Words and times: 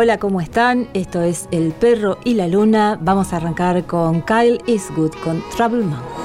Hola, 0.00 0.18
¿cómo 0.18 0.40
están? 0.40 0.86
Esto 0.94 1.22
es 1.22 1.48
El 1.50 1.72
Perro 1.72 2.18
y 2.22 2.34
la 2.34 2.46
Luna. 2.46 2.96
Vamos 3.02 3.32
a 3.32 3.38
arrancar 3.38 3.84
con 3.84 4.22
Kyle 4.22 4.62
Eastwood 4.68 5.10
con 5.24 5.42
Trouble 5.56 5.82
rules. 5.82 6.18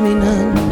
Me 0.00 0.14
none. 0.14 0.65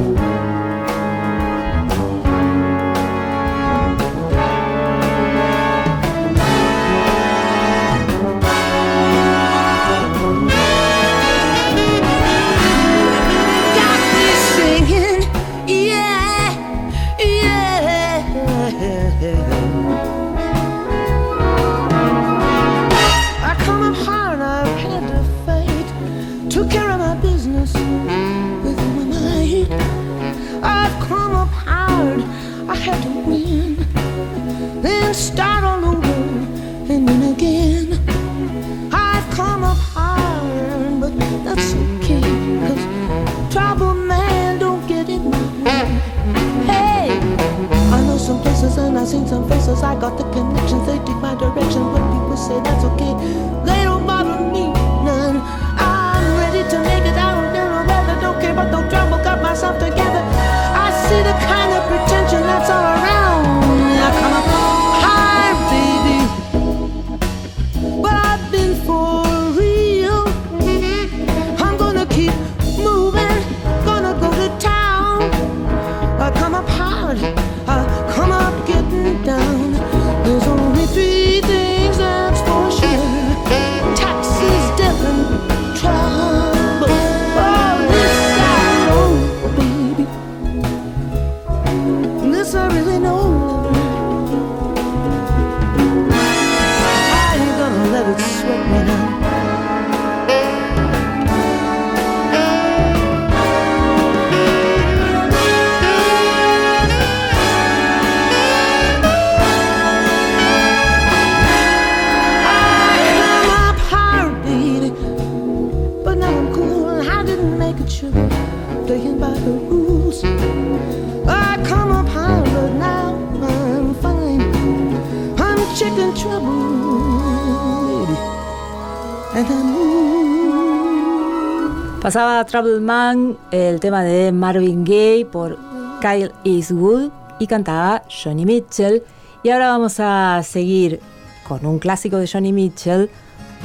Pasaba 132.01 132.45
Trouble 132.45 132.81
Man, 132.81 133.37
el 133.51 133.81
tema 133.81 134.03
de 134.03 134.31
Marvin 134.31 134.85
Gaye 134.85 135.27
por 135.31 135.59
Kyle 136.01 136.31
Eastwood 136.45 137.11
y 137.41 137.47
cantaba 137.47 138.03
Johnny 138.09 138.45
Mitchell. 138.45 139.03
Y 139.43 139.51
ahora 139.51 139.71
vamos 139.71 139.97
a 139.99 140.43
seguir 140.45 141.01
con 141.49 141.67
un 141.67 141.79
clásico 141.79 142.19
de 142.19 142.29
Johnny 142.29 142.53
Mitchell, 142.53 143.11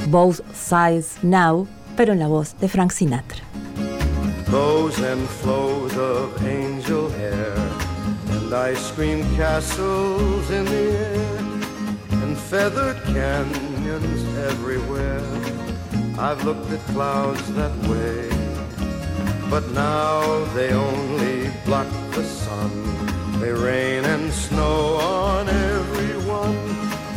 Both 0.08 0.40
Sides 0.54 1.18
Now, 1.22 1.68
pero 1.96 2.14
en 2.14 2.18
la 2.18 2.28
voz 2.28 2.56
de 2.58 2.68
Frank 2.68 2.90
Sinatra. 2.92 3.38
Flows 4.50 4.98
and 4.98 5.28
flows 5.28 5.96
of 5.96 6.44
angel 6.44 7.08
hair 7.08 7.54
and 8.30 8.52
ice 8.52 8.90
cream 8.90 9.22
castles 9.36 10.50
in 10.50 10.64
the 10.64 10.86
air 10.98 11.38
and 12.24 12.36
feathered 12.36 13.00
canyons 13.04 14.24
everywhere. 14.38 15.22
I've 16.18 16.44
looked 16.44 16.68
at 16.72 16.80
clouds 16.86 17.46
that 17.54 17.76
way, 17.86 18.28
but 19.48 19.70
now 19.70 20.44
they 20.56 20.72
only 20.72 21.52
block 21.64 21.86
the 22.10 22.24
sun. 22.24 22.72
They 23.40 23.52
rain 23.52 24.04
and 24.04 24.32
snow 24.32 24.96
on 24.96 25.48
everyone. 25.48 26.58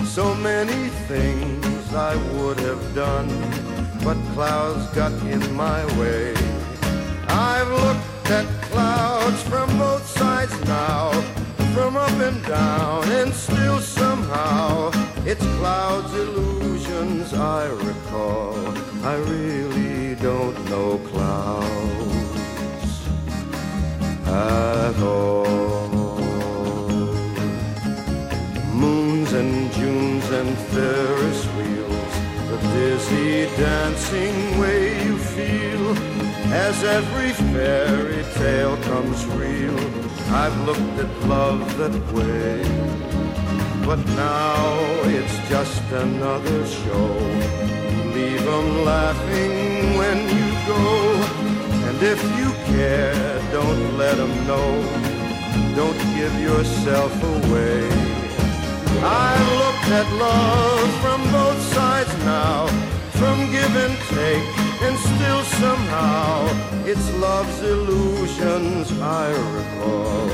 So 0.05 0.35
many 0.35 0.89
things 1.09 1.95
I 1.95 2.15
would 2.35 2.59
have 2.59 2.93
done, 2.93 3.27
but 4.03 4.17
clouds 4.35 4.85
got 4.95 5.13
in 5.23 5.41
my 5.55 5.83
way. 5.99 6.35
I've 7.33 7.67
looked 7.67 8.29
at 8.29 8.45
clouds 8.69 9.41
from 9.43 9.67
both 9.79 10.05
sides 10.05 10.53
now, 10.65 11.11
from 11.73 11.97
up 11.97 12.11
and 12.11 12.45
down, 12.45 13.09
and 13.09 13.33
still 13.33 13.79
somehow 13.79 14.91
it's 15.25 15.43
clouds' 15.57 16.13
illusions 16.13 17.33
I 17.33 17.65
recall. 17.65 18.55
I 19.03 19.15
really 19.15 20.13
don't 20.15 20.57
know 20.69 20.99
clouds 21.09 21.63
at 24.27 25.01
all. 25.01 25.87
Moons 28.71 29.33
and 29.33 29.71
Junes 29.73 30.29
and 30.29 30.55
Ferris 30.69 31.45
wheels, 31.55 32.13
the 32.49 32.57
dizzy 32.73 33.47
dancing 33.57 34.59
way 34.59 35.03
you 35.03 35.17
feel 35.17 36.12
as 36.53 36.83
every 36.83 37.31
fairy 37.51 38.23
tale 38.35 38.77
comes 38.83 39.25
real. 39.25 39.77
I've 40.31 40.57
looked 40.67 40.97
at 41.03 41.11
love 41.27 41.61
that 41.79 41.95
way, 42.13 42.61
but 43.87 43.99
now 44.15 44.61
it's 45.17 45.37
just 45.49 45.83
another 45.91 46.59
show. 46.79 47.09
Leave 48.15 48.45
'em 48.57 48.69
laughing 48.85 49.55
when 49.99 50.17
you 50.37 50.47
go, 50.73 50.83
and 51.87 51.97
if 52.13 52.21
you 52.39 52.49
care, 52.71 53.41
don't 53.51 53.97
let 53.97 54.17
'em 54.25 54.33
know. 54.49 54.71
Don't 55.79 56.01
give 56.17 56.35
yourself 56.49 57.13
away. 57.35 57.81
I 59.29 59.33
look 59.61 59.81
at 59.99 60.07
love 60.27 60.89
from 61.03 61.19
both 61.37 61.59
sides 61.77 62.13
now, 62.35 62.59
from 63.23 63.39
give 63.51 63.75
and 63.85 63.97
take, 64.19 64.47
and 64.85 64.95
still 64.99 65.43
somehow 65.63 66.29
it's 66.91 67.07
love's 67.25 67.59
illusions 67.61 68.91
I 68.99 69.27
recall. 69.57 70.29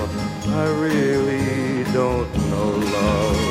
I 0.62 0.66
really 0.86 1.84
don't 2.00 2.32
know 2.50 2.70
love 2.98 3.42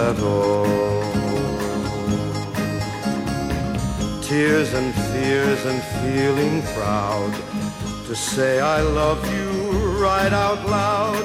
at 0.00 0.18
all. 0.34 0.66
Tears 4.22 4.72
and 4.72 4.90
fears 5.10 5.62
and 5.70 5.80
feeling 6.00 6.62
proud 6.76 7.32
to 8.06 8.14
say 8.14 8.60
I 8.60 8.80
love 8.80 9.20
you 9.36 9.50
right 10.06 10.32
out 10.32 10.60
loud 10.66 11.24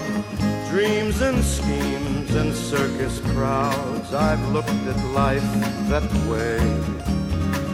dreams 0.69 1.21
and 1.21 1.41
schemes 1.43 2.02
and 2.35 2.53
circus 2.53 3.19
crowds. 3.31 4.13
I've 4.13 4.43
looked 4.51 4.69
at 4.69 4.97
life 5.11 5.43
that 5.89 6.09
way. 6.27 6.59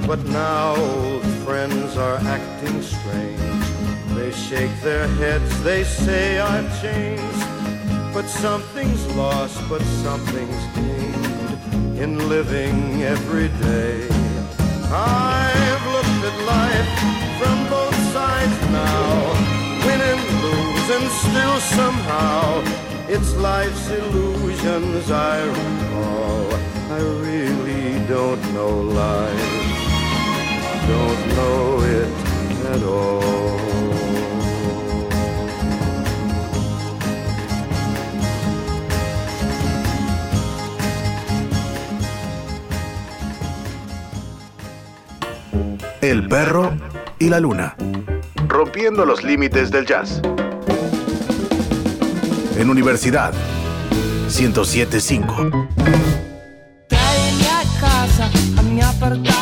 But 0.06 0.24
now 0.26 0.76
old 0.76 1.24
friends 1.46 1.96
are 1.96 2.18
acting 2.18 2.82
strange. 2.82 3.66
They 4.16 4.32
shake 4.32 4.76
their 4.82 5.08
heads, 5.08 5.64
they 5.64 5.84
say 5.84 6.40
I've 6.40 6.70
changed. 6.82 7.44
But 8.14 8.26
something's 8.28 9.06
lost, 9.16 9.58
but 9.70 9.82
something's 10.04 10.64
gained 10.76 11.98
in 11.98 12.28
living 12.28 13.04
every 13.04 13.50
day. 13.70 14.08
I've 14.92 15.86
looked 15.96 16.22
at 16.30 16.38
life 16.56 16.92
from 17.40 17.58
both 17.70 17.98
sides 18.12 18.60
now, 18.72 19.08
win 19.86 20.02
and 20.12 20.24
lose, 20.44 20.88
and 20.98 21.08
still 21.24 21.60
somehow 21.78 22.89
it's 23.12 23.36
life's 23.38 23.90
illusions 23.90 25.10
I 25.10 25.42
recall. 25.44 26.54
I 26.92 27.00
really 27.26 28.06
don't 28.08 28.42
know 28.54 28.82
life, 28.82 29.50
don't 30.88 31.22
know 31.36 31.82
it 31.82 32.10
at 32.74 32.84
all. 32.84 33.20
El 46.02 46.28
perro 46.28 46.78
y 47.20 47.30
la 47.30 47.40
luna. 47.40 47.76
Rompiendo 48.48 49.06
los 49.06 49.24
límites 49.24 49.70
del 49.70 49.86
jazz. 49.86 50.22
En 52.60 52.70
Universidad 52.70 53.34
1075. 54.28 55.34
Tráeme 56.90 57.48
a 57.48 57.64
casa, 57.80 58.30
a 58.58 58.62
mi 58.64 58.82
apartamento. 58.82 59.39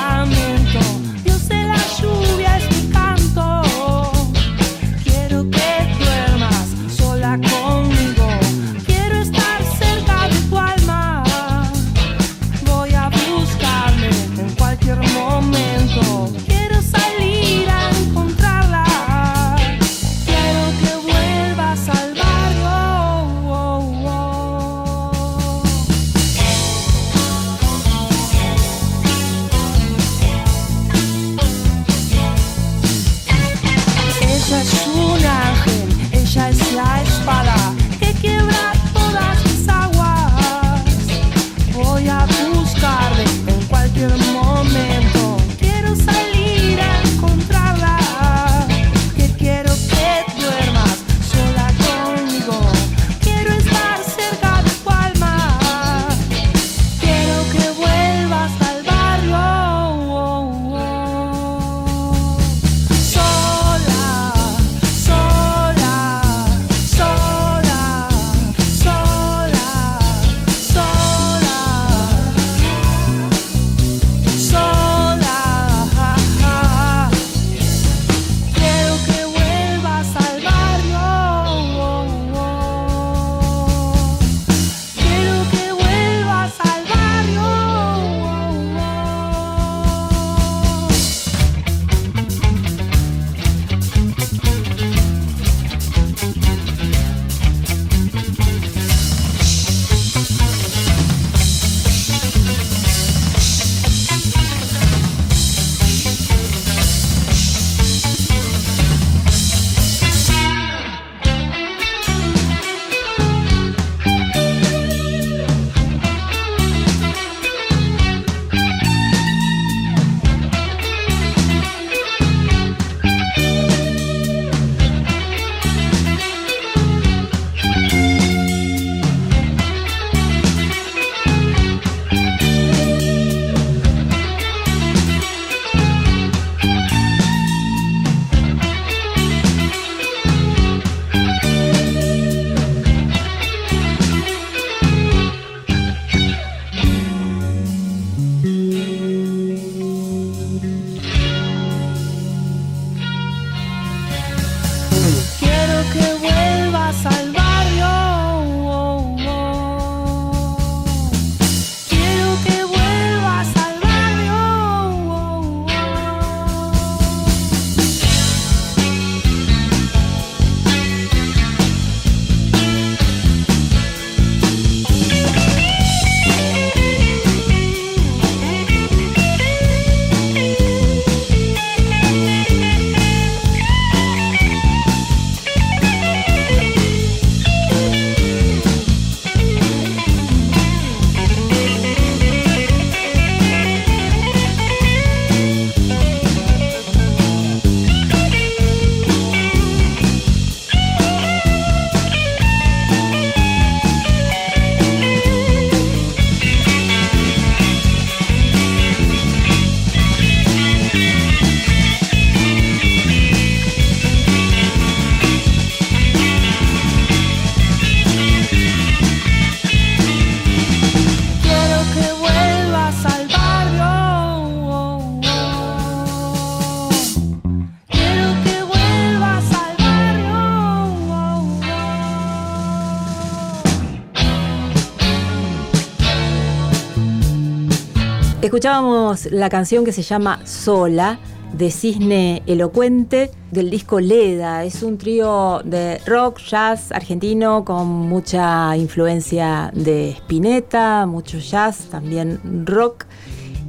Escuchábamos 238.48 239.30
la 239.30 239.50
canción 239.50 239.84
que 239.84 239.92
se 239.92 240.04
llama 240.04 240.40
Sola 240.46 241.20
de 241.52 241.70
Cisne 241.70 242.44
Elocuente 242.48 243.30
del 243.52 243.70
disco 243.70 244.00
Leda. 244.00 244.64
Es 244.64 244.84
un 244.84 244.98
trío 244.98 245.60
de 245.66 245.98
rock, 246.06 246.40
jazz 246.40 246.94
argentino 246.94 247.66
con 247.66 247.88
mucha 247.88 248.78
influencia 248.78 249.70
de 249.74 250.12
Spinetta, 250.12 251.06
mucho 251.08 251.40
jazz, 251.40 251.90
también 251.92 252.40
rock, 252.66 253.04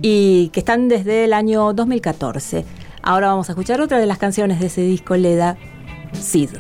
y 0.01 0.51
que 0.51 0.61
están 0.61 0.87
desde 0.87 1.25
el 1.25 1.33
año 1.33 1.73
2014. 1.73 2.65
Ahora 3.03 3.31
vamos 3.31 3.49
a 3.49 3.55
escuchar 3.55 3.81
otra 3.81 3.99
de 3.99 4.07
las 4.07 4.19
canciones 4.19 4.61
de 4.61 4.67
ese 4.67 4.83
disco 4.83 5.17
Leda, 5.17 5.57
Sid. 6.13 6.51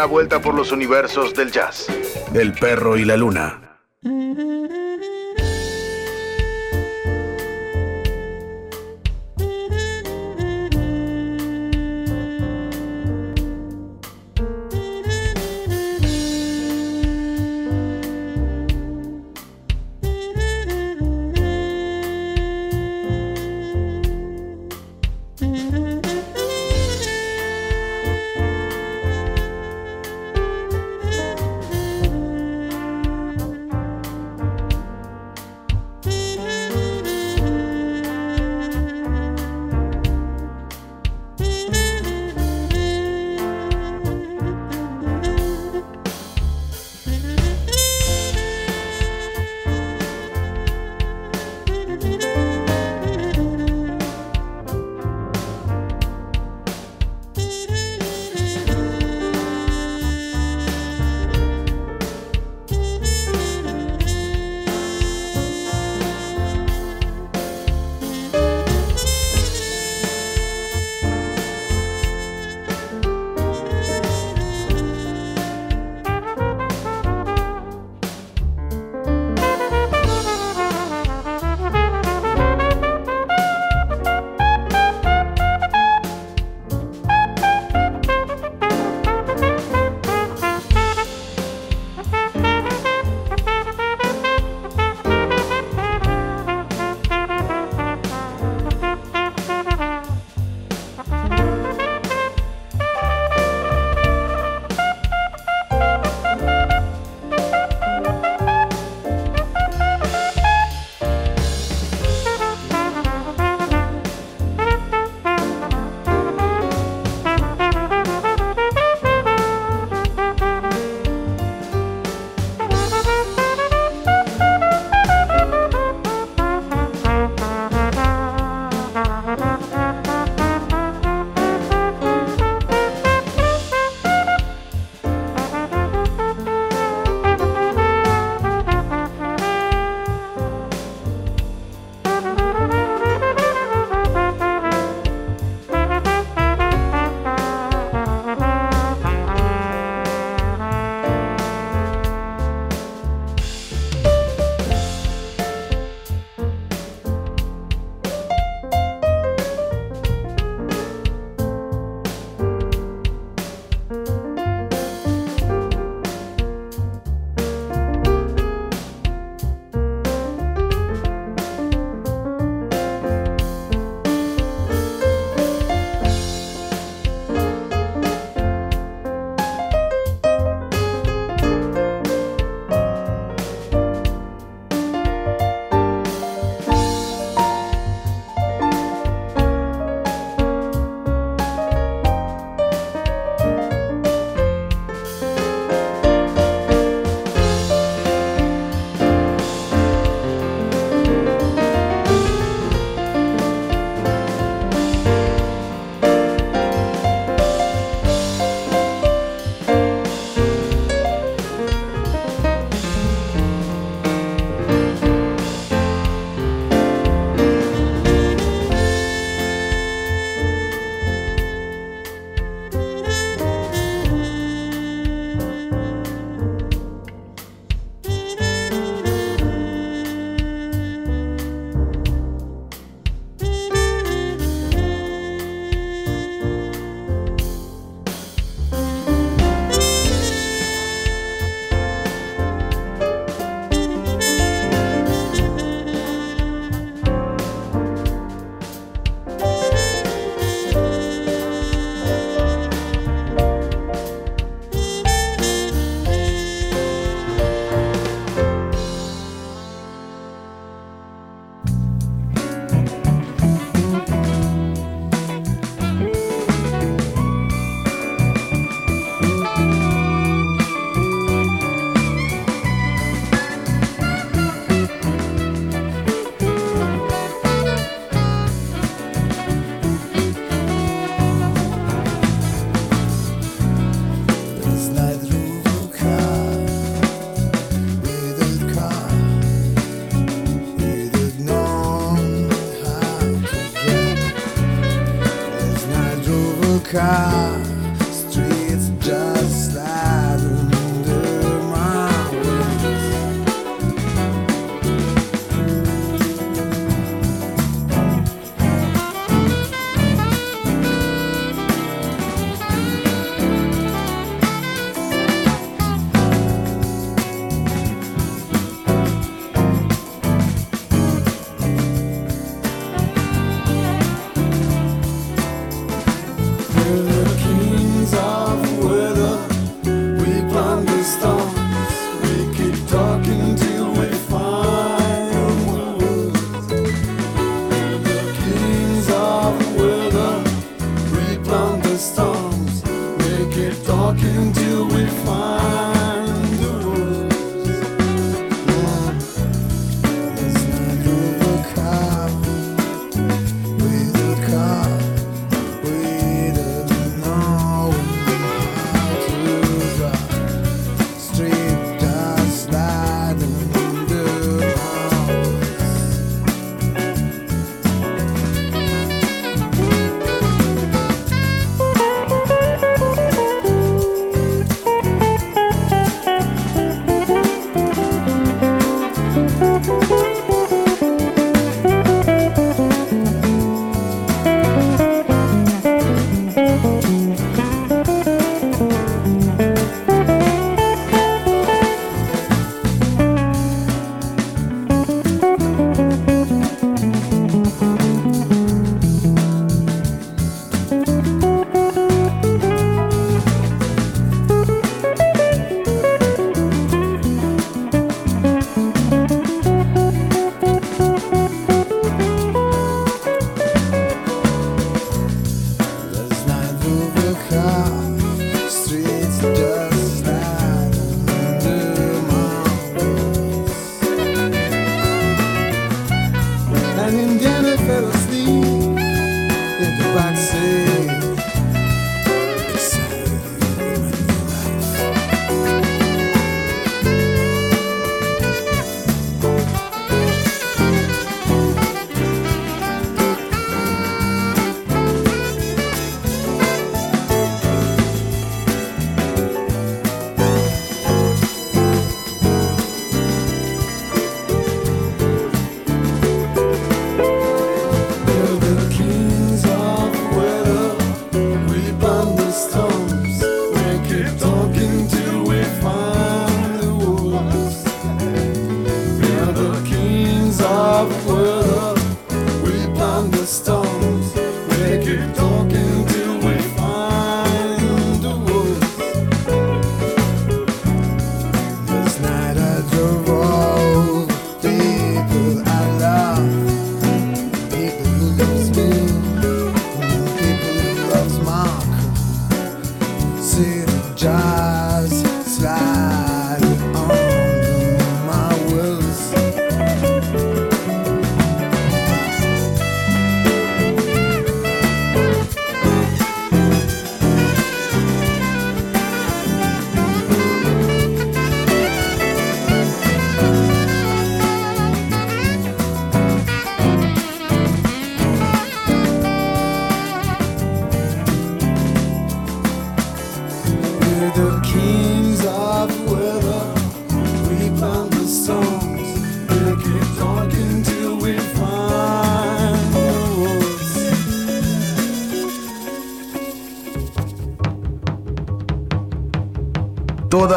Una 0.00 0.06
vuelta 0.06 0.40
por 0.40 0.54
los 0.54 0.72
universos 0.72 1.34
del 1.34 1.52
jazz. 1.52 1.86
El 2.32 2.54
perro 2.54 2.96
y 2.96 3.04
la 3.04 3.18
luna. 3.18 3.59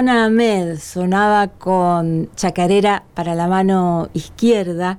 Roxana 0.00 0.24
Ahmed 0.24 0.78
sonaba 0.78 1.48
con 1.48 2.30
Chacarera 2.34 3.02
para 3.12 3.34
la 3.34 3.48
mano 3.48 4.08
izquierda. 4.14 4.98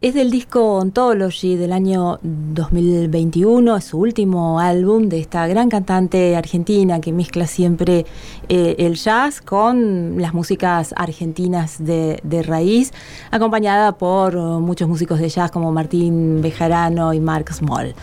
Es 0.00 0.14
del 0.14 0.30
disco 0.30 0.74
Ontology 0.74 1.56
del 1.56 1.72
año 1.72 2.20
2021, 2.22 3.76
es 3.76 3.84
su 3.86 3.98
último 3.98 4.60
álbum 4.60 5.08
de 5.08 5.18
esta 5.18 5.48
gran 5.48 5.68
cantante 5.68 6.36
argentina 6.36 7.00
que 7.00 7.12
mezcla 7.12 7.48
siempre 7.48 8.06
eh, 8.48 8.76
el 8.78 8.94
jazz 8.94 9.40
con 9.40 10.22
las 10.22 10.32
músicas 10.32 10.94
argentinas 10.96 11.84
de, 11.84 12.20
de 12.22 12.44
raíz, 12.44 12.92
acompañada 13.32 13.98
por 13.98 14.36
muchos 14.60 14.88
músicos 14.88 15.18
de 15.18 15.28
jazz 15.28 15.50
como 15.50 15.72
Martín 15.72 16.40
Bejarano 16.40 17.12
y 17.12 17.18
Mark 17.18 17.52
Small. 17.52 17.96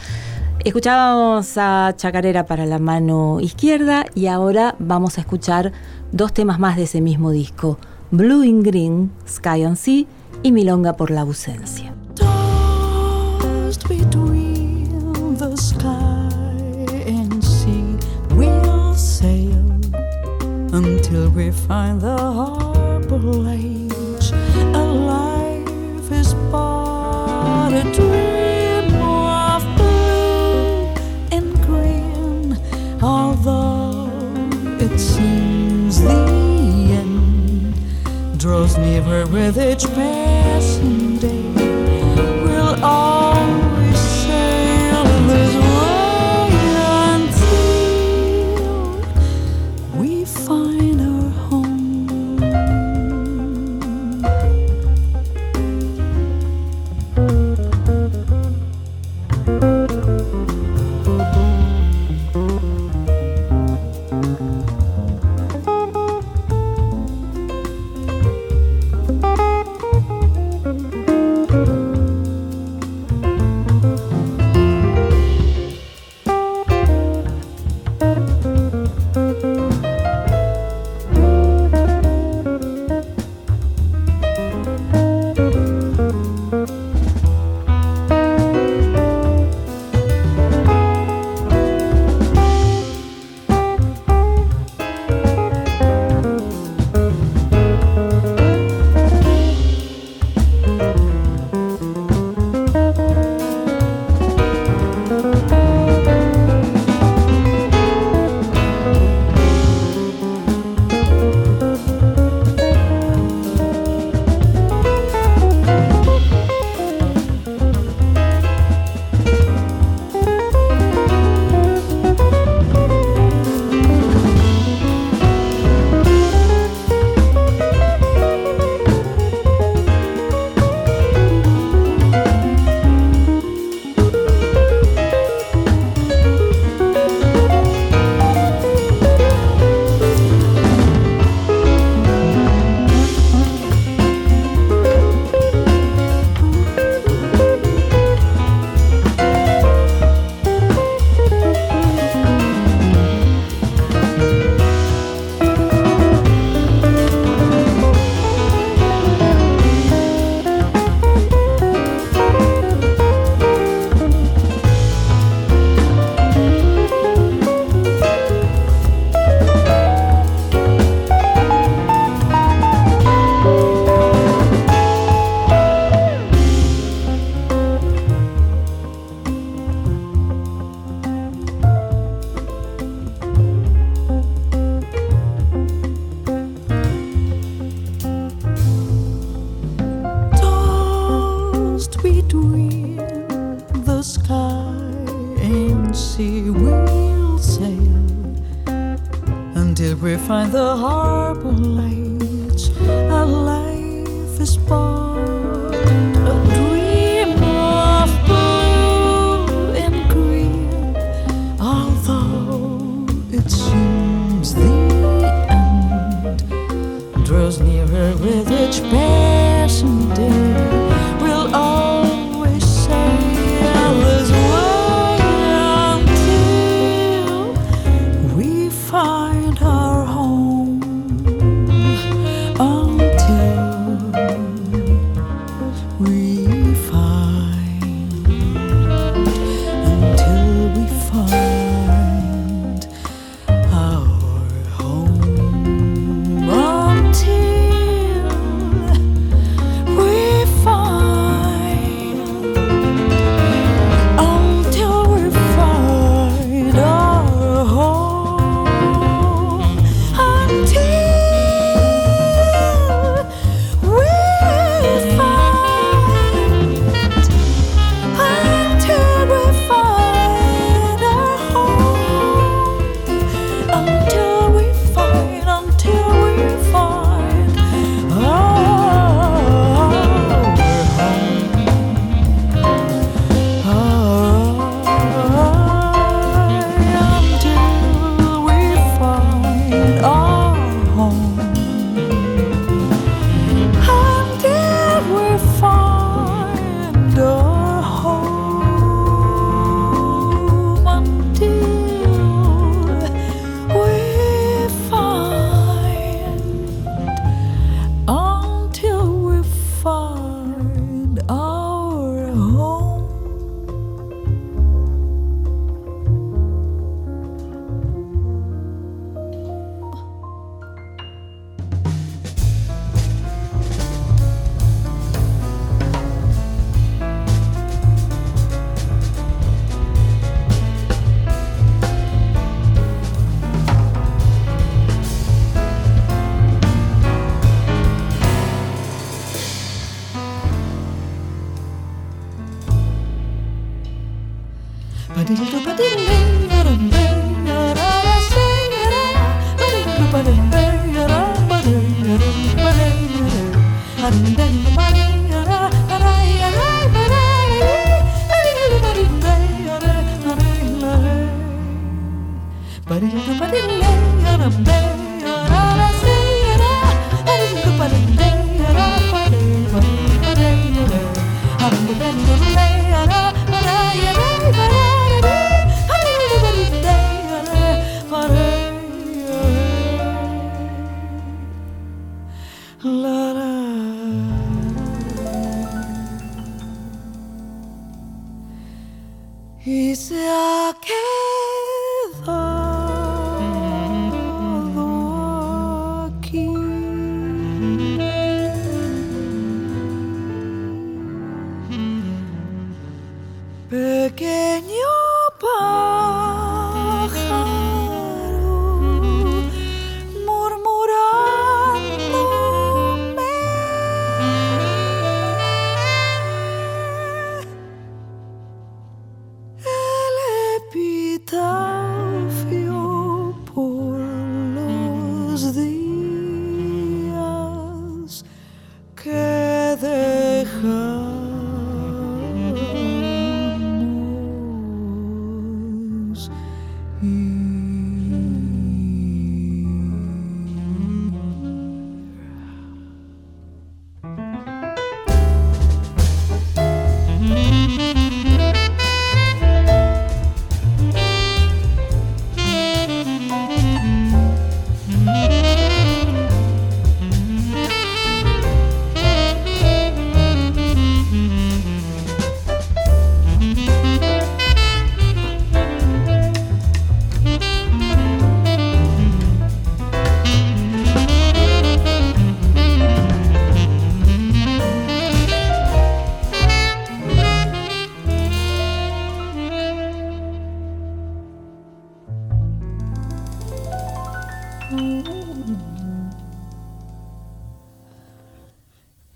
Escuchábamos 0.66 1.58
a 1.58 1.94
Chacarera 1.96 2.46
para 2.46 2.66
la 2.66 2.80
mano 2.80 3.40
izquierda 3.42 4.06
y 4.16 4.28
ahora 4.28 4.76
vamos 4.80 5.18
a 5.18 5.22
escuchar 5.22 5.74
dos 6.14 6.32
temas 6.32 6.60
más 6.60 6.78
de 6.78 6.84
ese 6.84 7.02
mismo 7.02 7.32
disco, 7.32 7.78
Blue 8.12 8.44
in 8.44 8.64
Green, 8.64 9.12
Sky 9.28 9.64
and 9.64 9.76
Sea 9.76 10.06
y 10.44 10.52
Milonga 10.52 10.94
por 10.94 11.12
la 11.12 11.22
ausencia. 11.22 11.94
Draws 38.54 38.78
nearer 38.78 39.26
with 39.26 39.58
each 39.58 39.84
passing 39.96 41.18
day. 41.18 41.42
We'll 42.44 42.86
always 42.86 43.13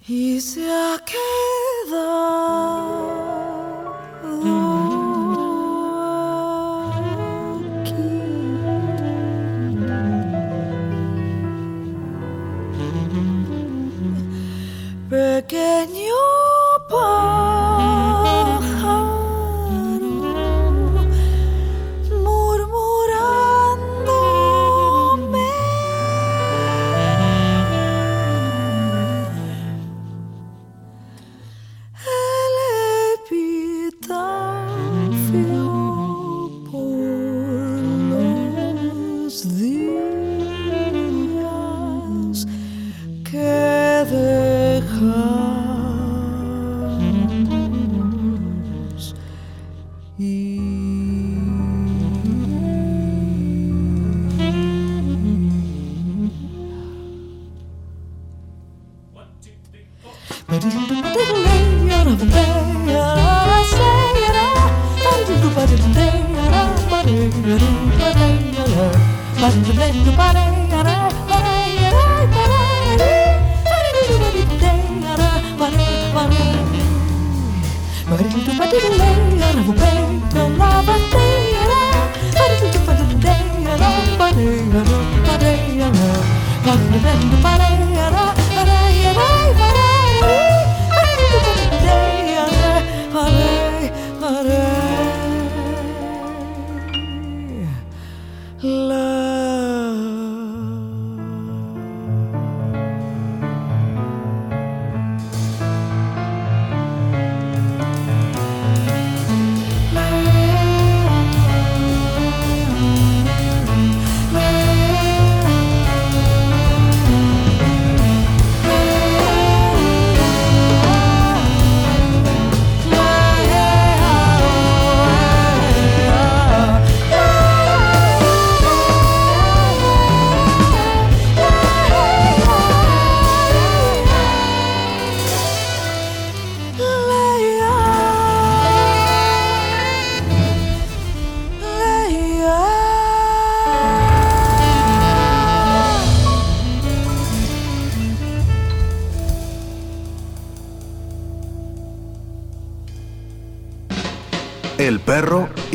Y 0.09 0.39
se 0.39 0.71
ha 0.71 1.03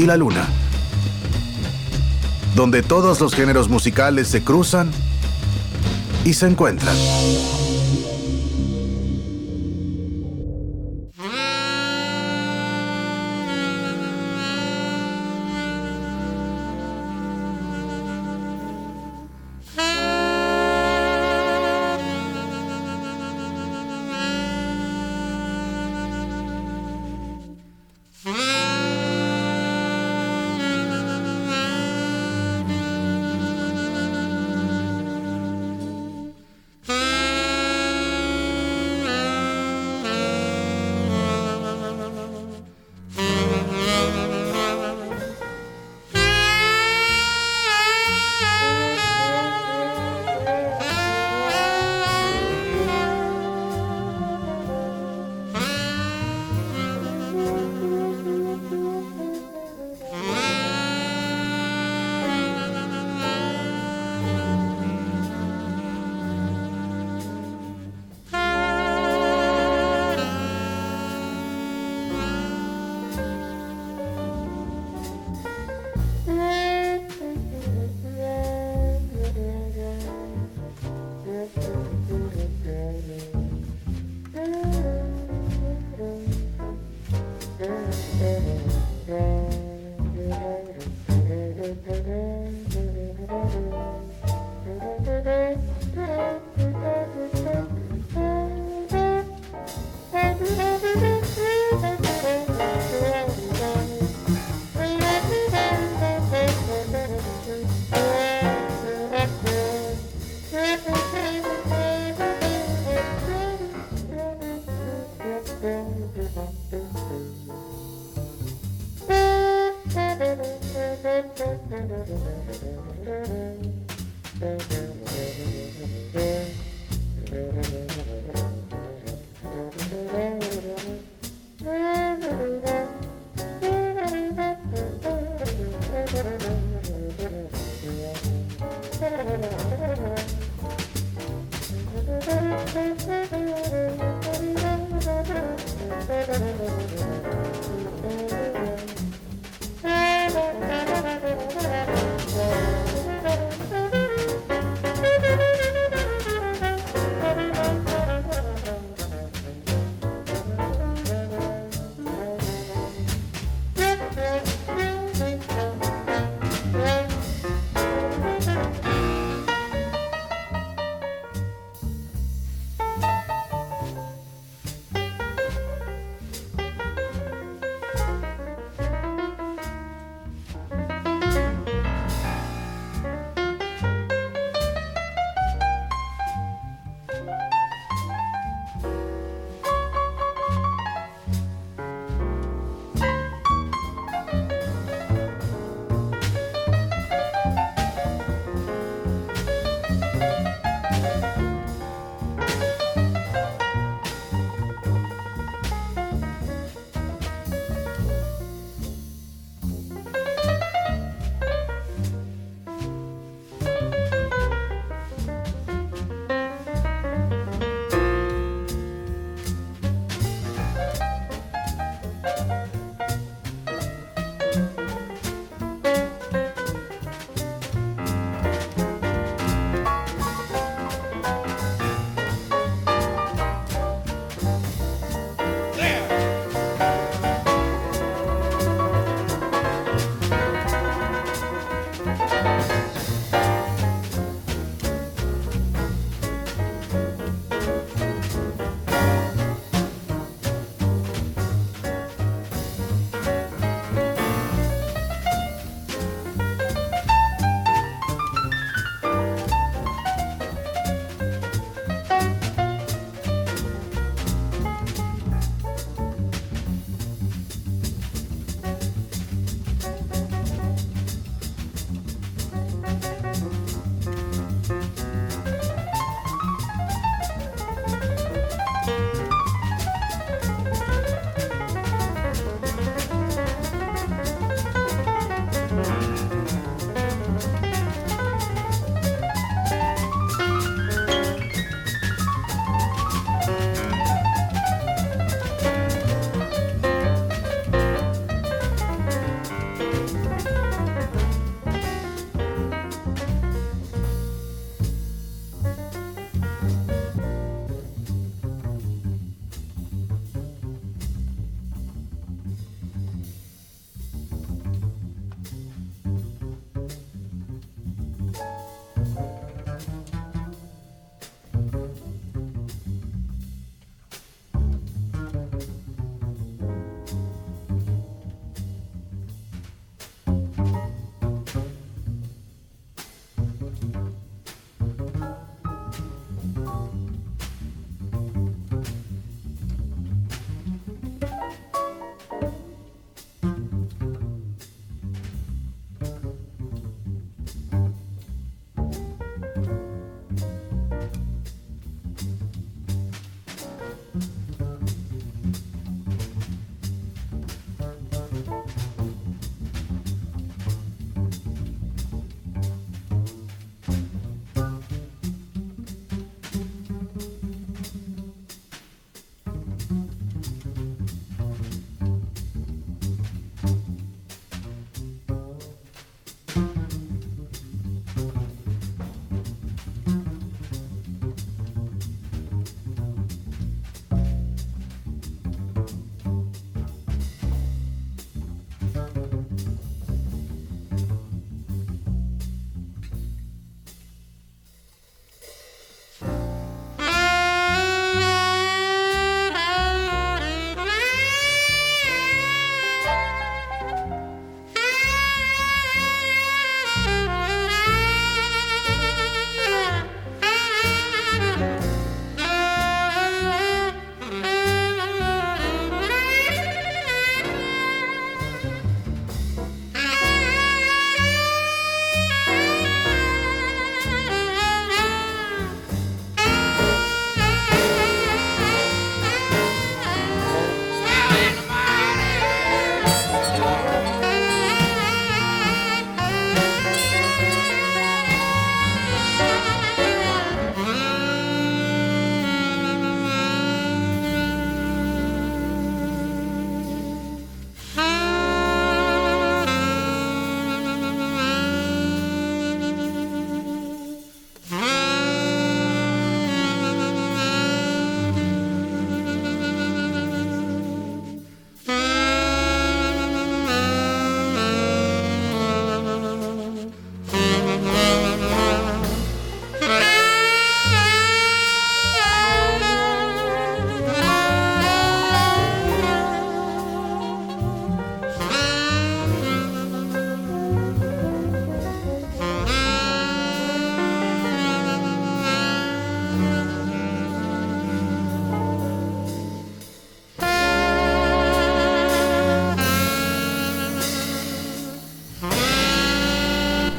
y 0.02 0.06
la 0.06 0.16
luna. 0.16 0.46
Donde 2.56 2.82
todos 2.82 3.20
los 3.20 3.34
géneros 3.34 3.68
musicales 3.68 4.28
se 4.28 4.42
cruzan 4.42 4.90
y 6.24 6.34
se 6.34 6.46
encuentran. 6.46 6.96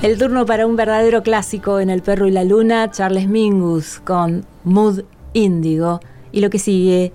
El 0.03 0.17
turno 0.17 0.45
para 0.45 0.67
un 0.67 0.75
verdadero 0.75 1.23
clásico 1.23 1.79
en 1.79 1.89
El 1.89 2.01
perro 2.01 2.27
y 2.27 2.31
la 2.31 2.43
luna, 2.43 2.91
Charles 2.91 3.29
Mingus 3.29 4.01
con 4.01 4.45
Mood 4.65 5.03
Índigo. 5.31 6.01
Y 6.33 6.41
lo 6.41 6.49
que 6.49 6.59
sigue, 6.59 7.13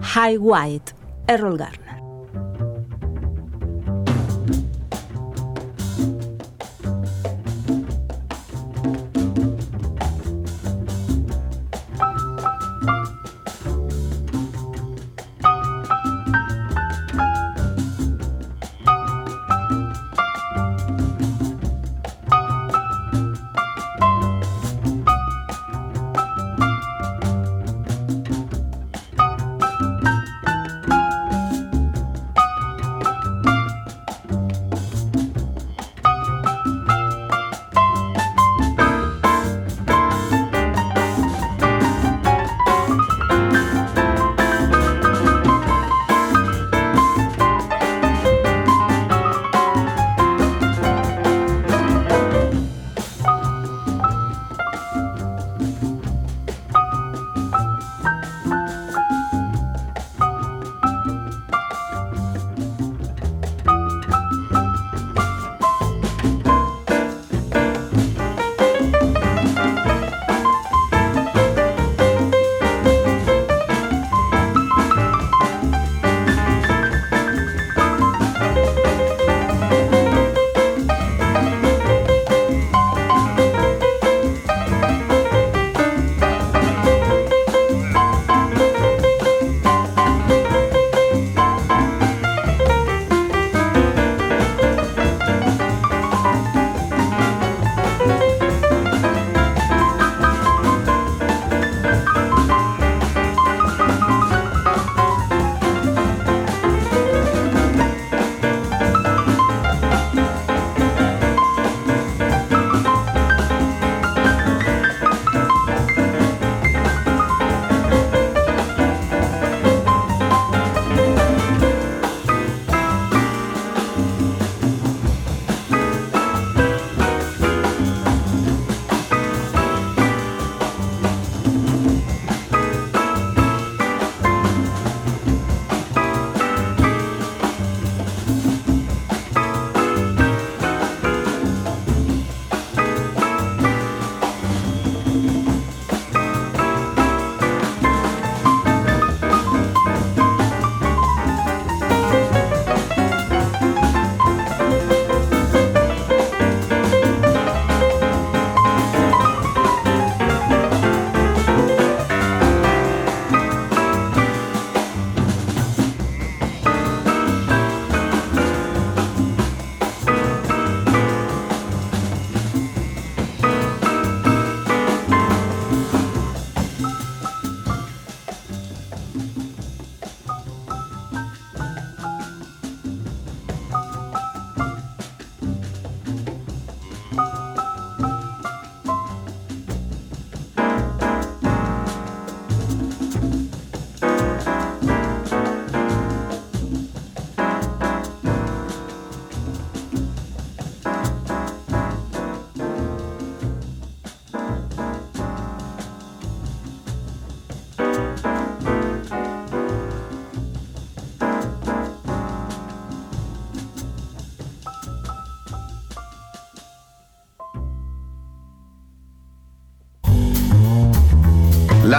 High 0.00 0.38
White, 0.38 0.92
Errol 1.26 1.58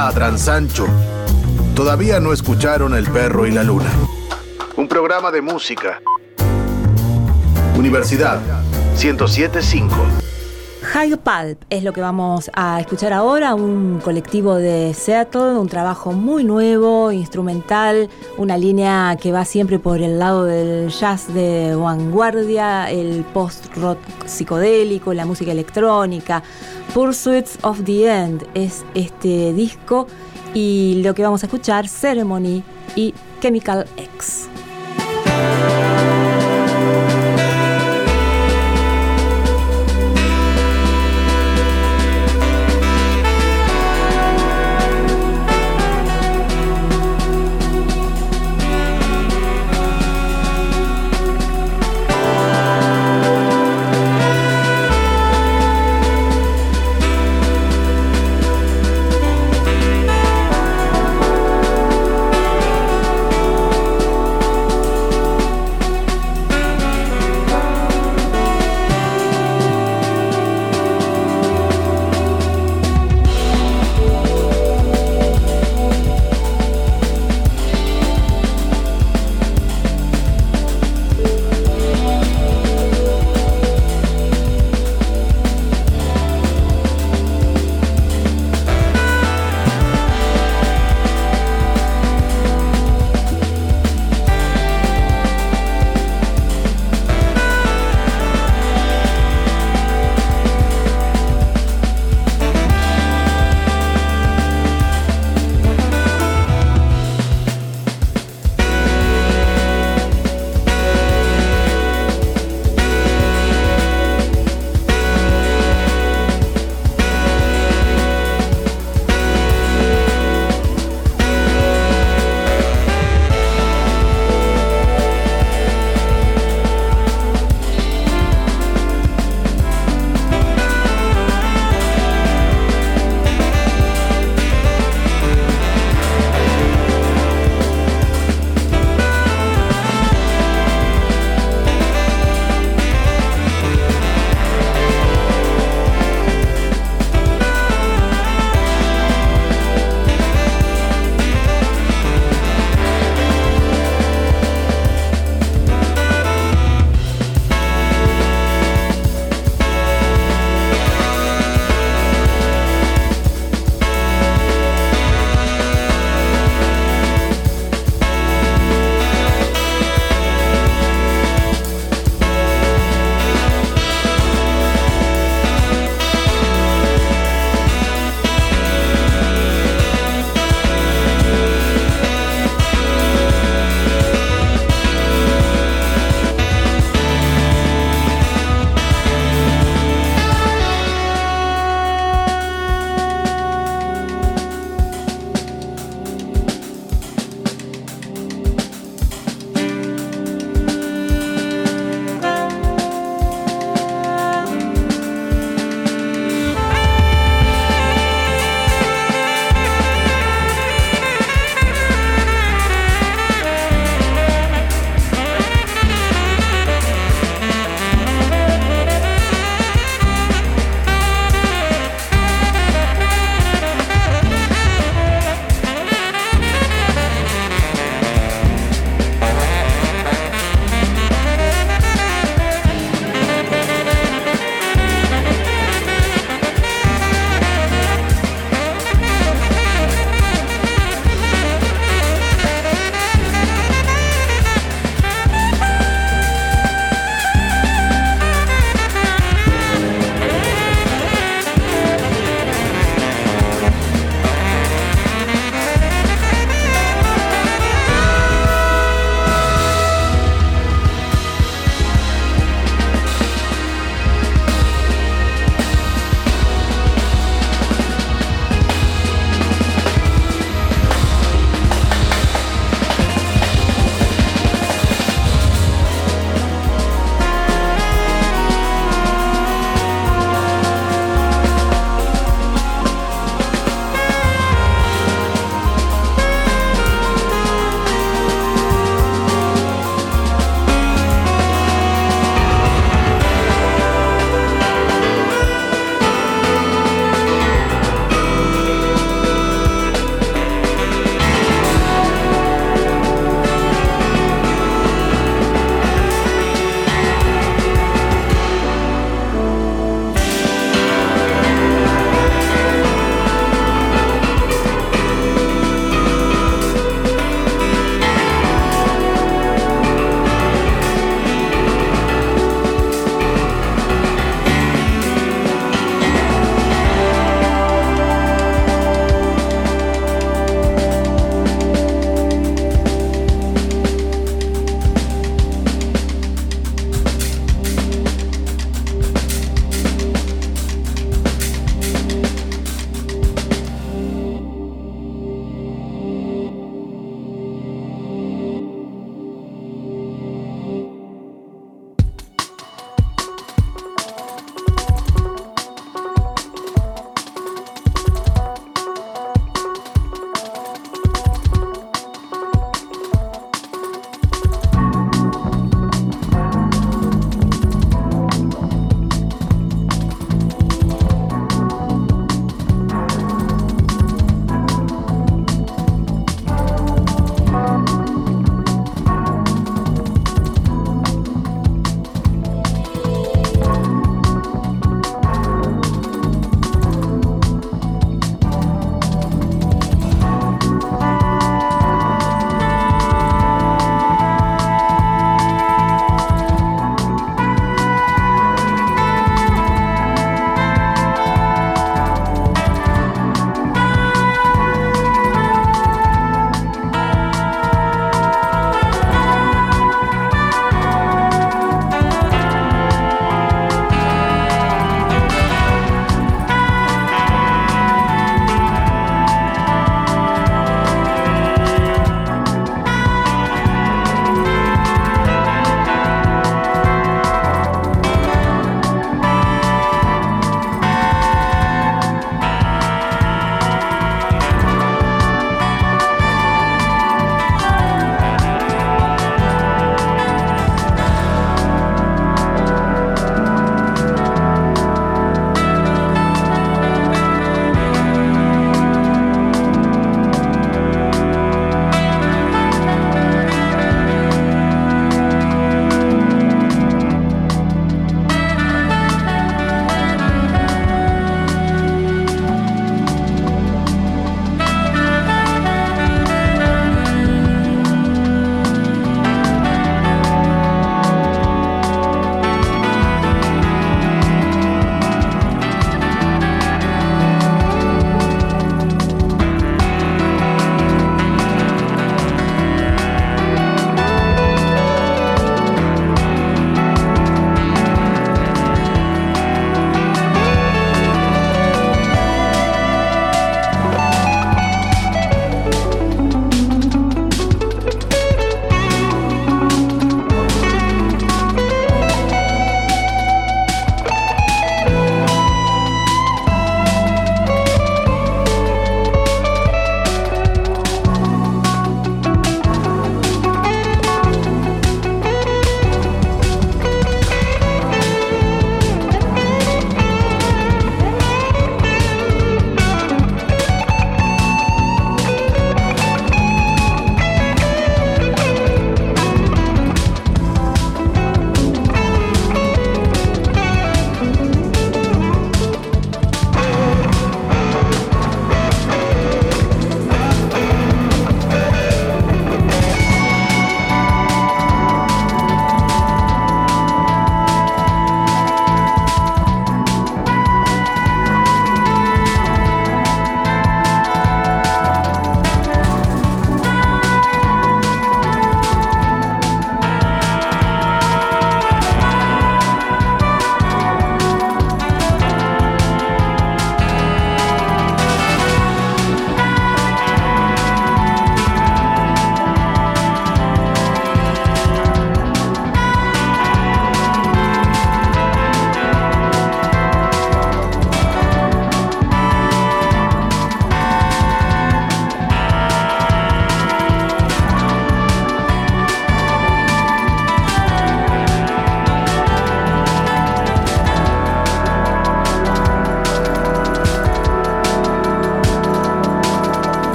Ladran 0.00 0.38
Sancho. 0.38 0.86
Todavía 1.74 2.20
no 2.20 2.32
escucharon 2.32 2.94
El 2.94 3.04
perro 3.04 3.46
y 3.46 3.50
la 3.50 3.62
luna. 3.62 3.90
Un 4.74 4.88
programa 4.88 5.30
de 5.30 5.42
música. 5.42 6.00
Universidad 7.76 8.40
1075. 8.98 9.94
High 10.92 11.16
Pulp 11.18 11.62
es 11.68 11.84
lo 11.84 11.92
que 11.92 12.00
vamos 12.00 12.50
a 12.54 12.80
escuchar 12.80 13.12
ahora, 13.12 13.54
un 13.54 14.00
colectivo 14.02 14.54
de 14.54 14.94
Seattle, 14.94 15.58
un 15.58 15.68
trabajo 15.68 16.12
muy 16.12 16.44
nuevo, 16.44 17.12
instrumental, 17.12 18.08
una 18.38 18.56
línea 18.56 19.16
que 19.20 19.30
va 19.30 19.44
siempre 19.44 19.78
por 19.78 20.00
el 20.00 20.18
lado 20.18 20.46
del 20.46 20.88
jazz 20.88 21.32
de 21.34 21.76
vanguardia, 21.76 22.90
el 22.90 23.24
post-rock 23.34 23.98
psicodélico, 24.24 25.12
la 25.12 25.26
música 25.26 25.52
electrónica. 25.52 26.42
Pursuits 26.94 27.56
of 27.62 27.84
the 27.84 28.06
End 28.10 28.44
es 28.54 28.84
este 28.94 29.52
disco 29.52 30.08
y 30.54 31.00
lo 31.04 31.14
que 31.14 31.22
vamos 31.22 31.44
a 31.44 31.46
escuchar, 31.46 31.86
Ceremony 31.86 32.64
y 32.96 33.14
Chemical 33.40 33.86
X. 33.96 34.48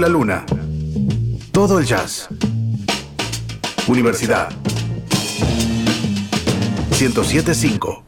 la 0.00 0.08
luna. 0.08 0.46
Todo 1.52 1.78
el 1.78 1.84
jazz. 1.84 2.28
Universidad 3.86 4.48
1075. 6.98 8.04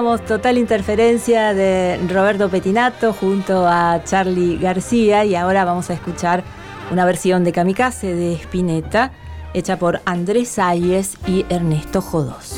Total 0.00 0.56
Interferencia 0.56 1.52
de 1.52 2.00
Roberto 2.08 2.48
Petinato 2.48 3.12
junto 3.12 3.66
a 3.68 4.00
Charlie 4.02 4.56
García 4.56 5.26
y 5.26 5.34
ahora 5.34 5.66
vamos 5.66 5.90
a 5.90 5.92
escuchar 5.92 6.42
una 6.90 7.04
versión 7.04 7.44
de 7.44 7.52
Kamikaze 7.52 8.14
de 8.14 8.32
Spinetta 8.32 9.12
hecha 9.52 9.78
por 9.78 10.00
Andrés 10.06 10.48
Salles 10.48 11.18
y 11.26 11.44
Ernesto 11.50 12.00
Jodós. 12.00 12.49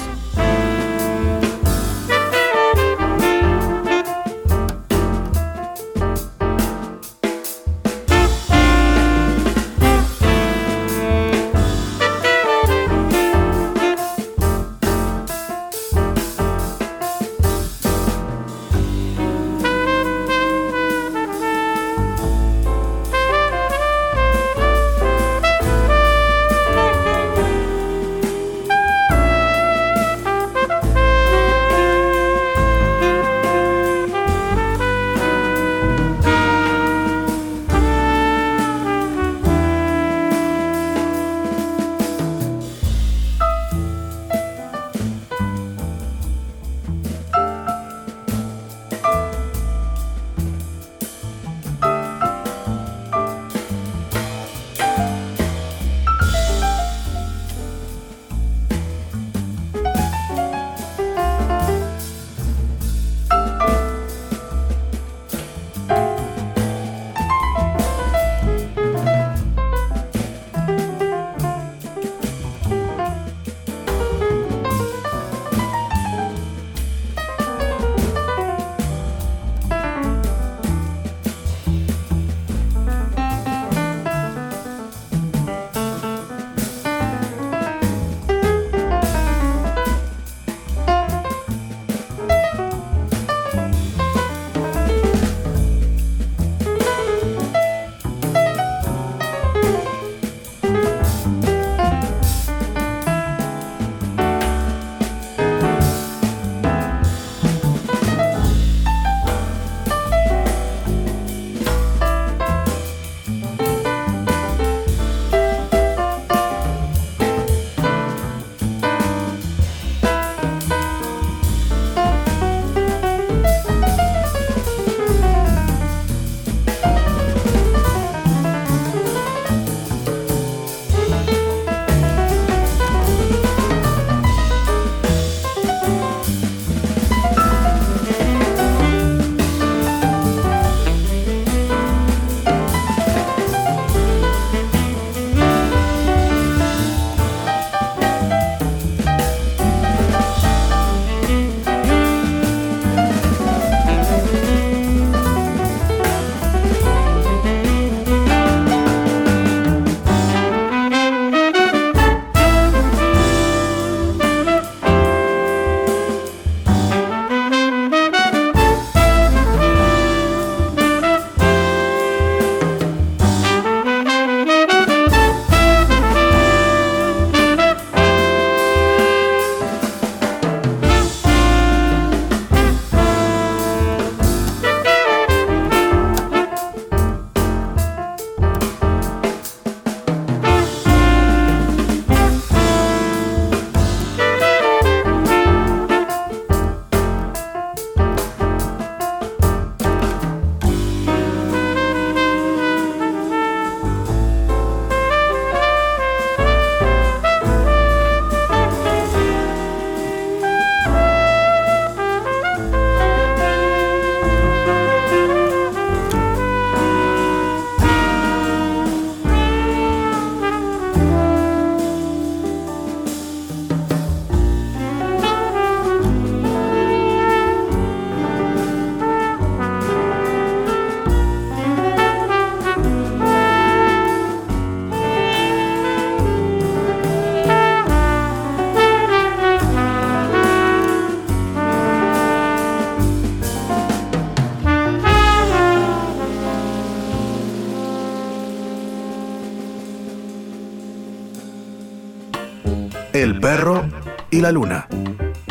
La 254.43 254.51
luna. 254.51 254.89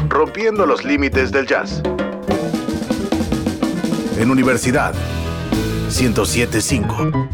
Rompiendo 0.10 0.66
los 0.66 0.84
límites 0.84 1.32
del 1.32 1.48
jazz. 1.48 1.82
En 4.18 4.30
Universidad 4.30 4.94
1075. 5.86 7.31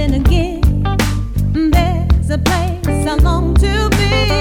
Then 0.00 0.14
again, 0.14 0.62
there's 1.52 2.30
a 2.30 2.38
place 2.38 3.06
I 3.06 3.16
long 3.16 3.54
to 3.56 3.90
be 3.98 4.39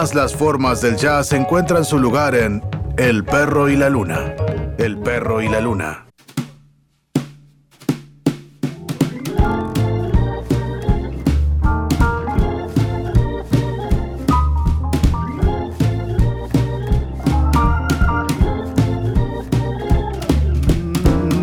Todas 0.00 0.14
las 0.14 0.34
formas 0.34 0.80
del 0.80 0.96
jazz 0.96 1.30
encuentran 1.34 1.84
su 1.84 1.98
lugar 1.98 2.34
en 2.34 2.62
El 2.96 3.22
perro 3.22 3.68
y 3.68 3.76
la 3.76 3.90
luna. 3.90 4.34
El 4.78 4.96
perro 4.96 5.42
y 5.42 5.48
la 5.50 5.60
luna. 5.60 6.06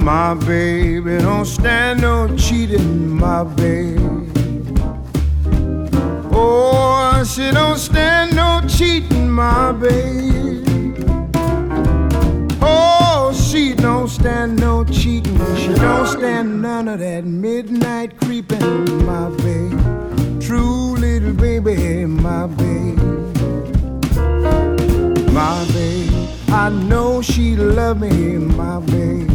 My 0.03 0.33
baby 0.33 1.19
don't 1.21 1.45
stand 1.45 2.01
no 2.01 2.27
cheating, 2.35 3.07
my 3.07 3.43
baby. 3.43 4.31
Oh, 6.31 7.23
she 7.23 7.51
don't 7.51 7.77
stand 7.77 8.16
cheating, 8.77 9.31
my 9.31 9.71
baby. 9.71 10.93
Oh, 12.61 13.33
she 13.33 13.73
don't 13.73 14.07
stand 14.07 14.59
no 14.59 14.83
cheating. 14.83 15.39
She 15.55 15.73
don't 15.73 16.05
stand 16.05 16.61
none 16.61 16.87
of 16.87 16.99
that 16.99 17.25
midnight 17.25 18.19
creeping, 18.19 19.03
my 19.03 19.29
baby. 19.37 19.75
True 20.39 20.95
little 20.95 21.33
baby, 21.33 22.05
my 22.05 22.45
baby. 22.45 23.01
My 25.31 25.65
baby, 25.73 26.29
I 26.49 26.69
know 26.69 27.23
she 27.23 27.55
love 27.55 27.99
me, 27.99 28.37
my 28.37 28.79
baby. 28.81 29.27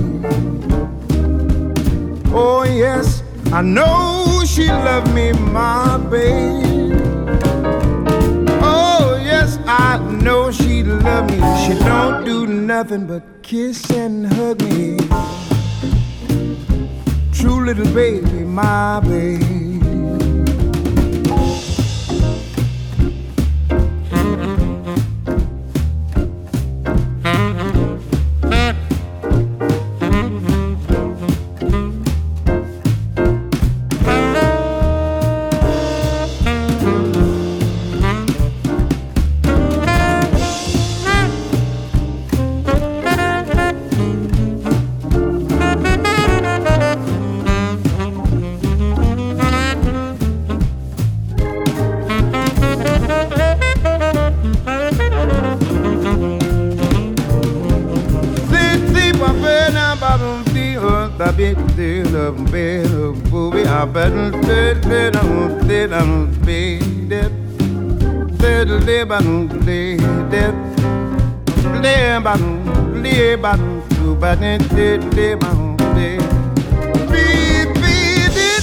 Oh 2.32 2.62
yes, 2.64 3.24
I 3.52 3.60
know 3.62 4.44
she 4.46 4.68
love 4.68 5.12
me, 5.12 5.32
my 5.32 5.98
baby. 5.98 6.71
I 9.92 9.98
know 9.98 10.50
she 10.50 10.82
love 10.82 11.26
me. 11.26 11.36
She 11.66 11.74
don't 11.84 12.24
do 12.24 12.46
nothing 12.46 13.06
but 13.06 13.42
kiss 13.42 13.90
and 13.90 14.26
hug 14.26 14.62
me. 14.62 14.96
True 17.30 17.66
little 17.66 17.92
baby, 17.92 18.42
my 18.42 19.00
baby. 19.00 19.61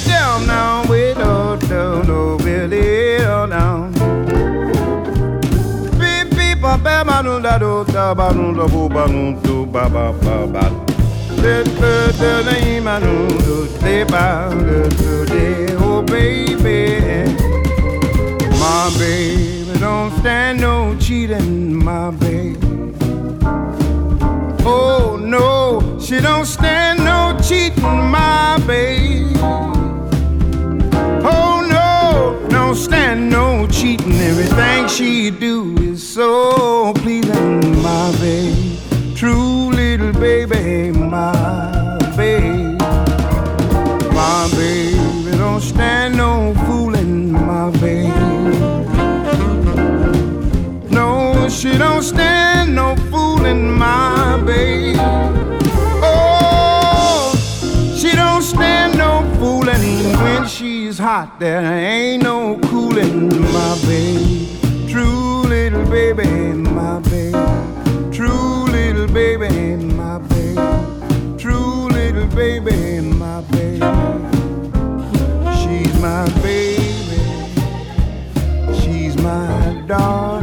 Down 0.07 0.47
now, 0.47 0.87
way 0.89 1.13
down, 1.13 1.59
down, 1.59 2.05
down, 2.07 2.37
really 2.37 3.17
down. 3.19 3.91
Beep 5.99 6.29
beep 6.37 6.61
ba 6.61 6.77
ba 6.77 7.03
ba 7.03 7.21
do 7.21 7.41
da 7.41 7.57
do 7.57 7.83
da 7.91 8.13
ba 8.13 8.31
do 8.33 8.53
da 8.53 8.67
bo 8.67 8.87
ba 8.87 9.05
do 9.07 9.35
do 9.43 9.65
ba 9.65 9.89
ba 9.89 10.13
ba 10.13 10.47
ba. 10.47 10.65
Le 11.41 11.63
le 11.81 11.93
le 12.21 12.31
le 12.47 12.79
ma 12.79 12.99
do 12.99 13.27
do 13.45 13.67
de 13.83 14.05
de 15.25 15.75
oh 15.77 16.01
baby. 16.01 16.79
My 18.59 18.89
baby 18.97 19.77
don't 19.79 20.11
stand 20.19 20.61
no 20.61 20.95
cheating, 20.99 21.75
my 21.75 22.11
my 28.69 28.75
baby. 28.75 29.33
Oh 31.25 31.65
no, 31.67 32.47
don't 32.49 32.75
stand 32.75 33.29
no 33.29 33.67
cheating. 33.67 34.13
Everything 34.13 34.87
she 34.87 35.31
do 35.31 35.75
is 35.79 36.07
so 36.07 36.93
pleasing, 36.95 37.81
my 37.81 38.11
baby. 38.19 38.58
She's 60.49 60.97
hot. 60.97 61.39
There 61.39 61.61
ain't 61.61 62.23
no 62.23 62.57
cooling, 62.59 63.29
my 63.53 63.79
baby. 63.85 64.59
True 64.89 65.41
little 65.43 65.85
baby, 65.85 66.27
my 66.53 66.99
baby. 67.01 67.37
True 68.11 68.65
little 68.65 69.07
baby, 69.07 69.75
my 69.75 70.17
baby. 70.17 71.37
True 71.37 71.87
little 71.87 72.27
baby, 72.27 73.01
my 73.01 73.41
baby. 73.51 73.79
She's 75.61 75.93
my 76.01 76.27
baby. 76.41 77.19
She's 78.81 79.15
my 79.17 79.83
darling. 79.87 80.38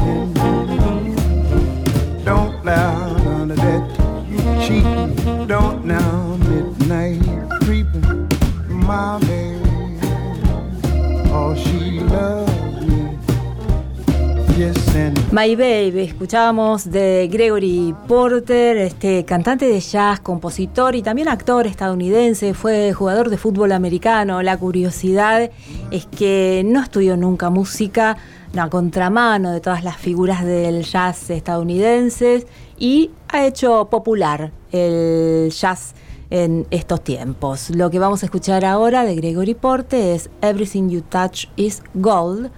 My 15.32 15.54
Baby, 15.54 16.00
escuchábamos 16.00 16.90
de 16.90 17.28
Gregory 17.30 17.94
Porter, 18.08 18.78
este 18.78 19.26
cantante 19.26 19.66
de 19.66 19.80
jazz, 19.80 20.20
compositor 20.20 20.94
y 20.94 21.02
también 21.02 21.28
actor 21.28 21.66
estadounidense, 21.66 22.54
fue 22.54 22.94
jugador 22.94 23.28
de 23.28 23.36
fútbol 23.36 23.72
americano. 23.72 24.42
La 24.42 24.56
curiosidad 24.56 25.50
es 25.90 26.06
que 26.06 26.62
no 26.64 26.82
estudió 26.82 27.18
nunca 27.18 27.50
música, 27.50 28.16
a 28.56 28.70
contramano 28.70 29.52
de 29.52 29.60
todas 29.60 29.84
las 29.84 29.98
figuras 29.98 30.42
del 30.42 30.84
jazz 30.84 31.28
estadounidenses 31.28 32.46
y 32.78 33.10
ha 33.28 33.44
hecho 33.46 33.88
popular 33.90 34.52
el 34.72 35.50
jazz 35.50 35.94
en 36.30 36.66
estos 36.70 37.04
tiempos. 37.04 37.68
Lo 37.68 37.90
que 37.90 37.98
vamos 37.98 38.22
a 38.22 38.26
escuchar 38.26 38.64
ahora 38.64 39.04
de 39.04 39.16
Gregory 39.16 39.52
Porter 39.52 40.14
es 40.14 40.30
Everything 40.40 40.88
You 40.88 41.02
Touch 41.02 41.48
is 41.56 41.82
Gold 41.92 42.50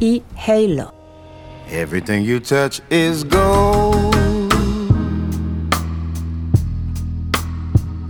y 0.00 0.24
Halo. 0.44 0.99
Everything 1.72 2.24
you 2.24 2.40
touch 2.40 2.80
is 2.90 3.22
gold. 3.22 4.12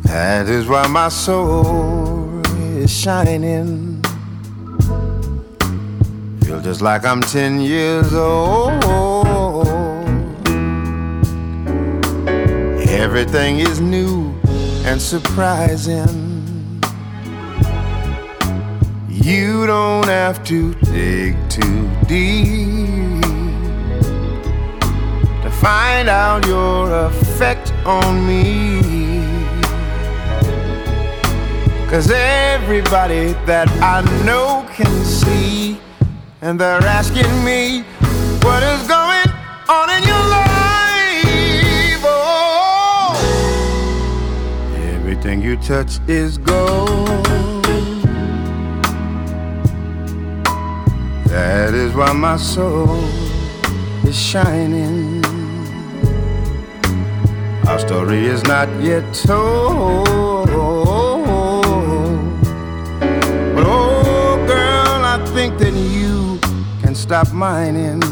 That 0.04 0.48
is 0.48 0.66
why 0.66 0.86
my 0.86 1.10
soul 1.10 2.40
is 2.78 2.90
shining. 2.90 4.02
Feel 6.42 6.62
just 6.62 6.80
like 6.80 7.04
I'm 7.04 7.20
10 7.20 7.60
years 7.60 8.14
old. 8.14 8.82
Everything 12.88 13.58
is 13.58 13.78
new 13.78 14.34
and 14.86 15.00
surprising. 15.00 16.80
You 19.10 19.66
don't 19.66 20.06
have 20.06 20.42
to 20.44 20.72
dig 20.76 21.36
too 21.50 21.90
deep 22.06 23.19
find 25.60 26.08
out 26.08 26.46
your 26.46 27.06
effect 27.06 27.72
on 27.84 28.26
me. 28.26 28.80
Cause 31.90 32.10
everybody 32.10 33.34
that 33.44 33.68
I 33.82 34.00
know 34.24 34.66
can 34.72 35.04
see, 35.04 35.78
and 36.40 36.58
they're 36.58 36.82
asking 36.98 37.44
me, 37.44 37.82
what 38.42 38.62
is 38.62 38.86
going 38.88 39.28
on 39.68 39.90
in 39.90 40.02
your 40.04 40.26
life? 40.38 42.00
Oh, 42.04 43.12
everything 44.94 45.42
you 45.42 45.56
touch 45.56 45.98
is 46.08 46.38
gold. 46.38 47.26
That 51.26 51.74
is 51.74 51.92
why 51.94 52.12
my 52.12 52.36
soul 52.36 53.04
is 54.04 54.16
shining. 54.18 55.09
Our 57.70 57.78
story 57.78 58.26
is 58.26 58.42
not 58.46 58.68
yet 58.82 59.14
told. 59.14 60.48
But 63.54 63.64
oh, 63.64 64.44
girl, 64.48 65.04
I 65.04 65.24
think 65.32 65.56
that 65.58 65.72
you 65.72 66.40
can 66.82 66.96
stop 66.96 67.32
mining. 67.32 68.02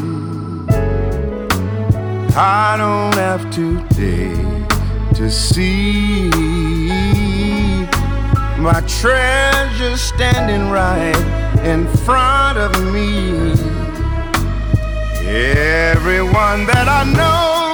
I 2.37 2.75
don't 2.77 3.15
have 3.15 3.51
to 3.55 3.85
dig 3.89 4.69
to 5.15 5.29
see 5.29 6.29
my 8.57 8.81
treasure 8.87 9.97
standing 9.97 10.69
right 10.69 11.19
in 11.65 11.85
front 12.05 12.57
of 12.57 12.71
me. 12.93 13.51
Everyone 15.27 16.65
that 16.65 16.87
I 16.87 17.03
know 17.03 17.68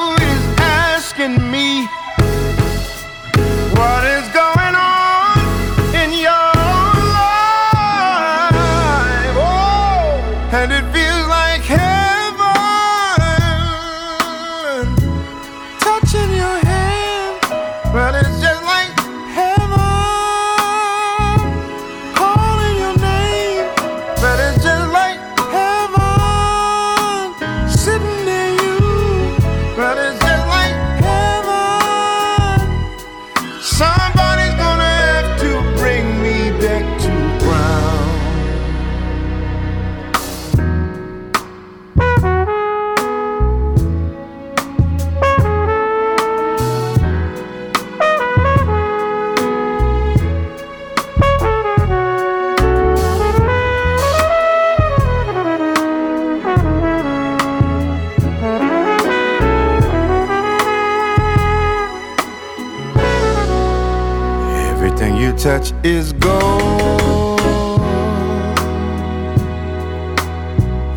touch 65.46 65.74
is 65.84 66.12
gold. 66.14 67.38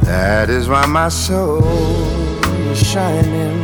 That 0.04 0.48
is 0.48 0.70
why 0.70 0.86
my 0.86 1.10
soul 1.10 1.62
is 2.72 2.78
shining. 2.78 3.58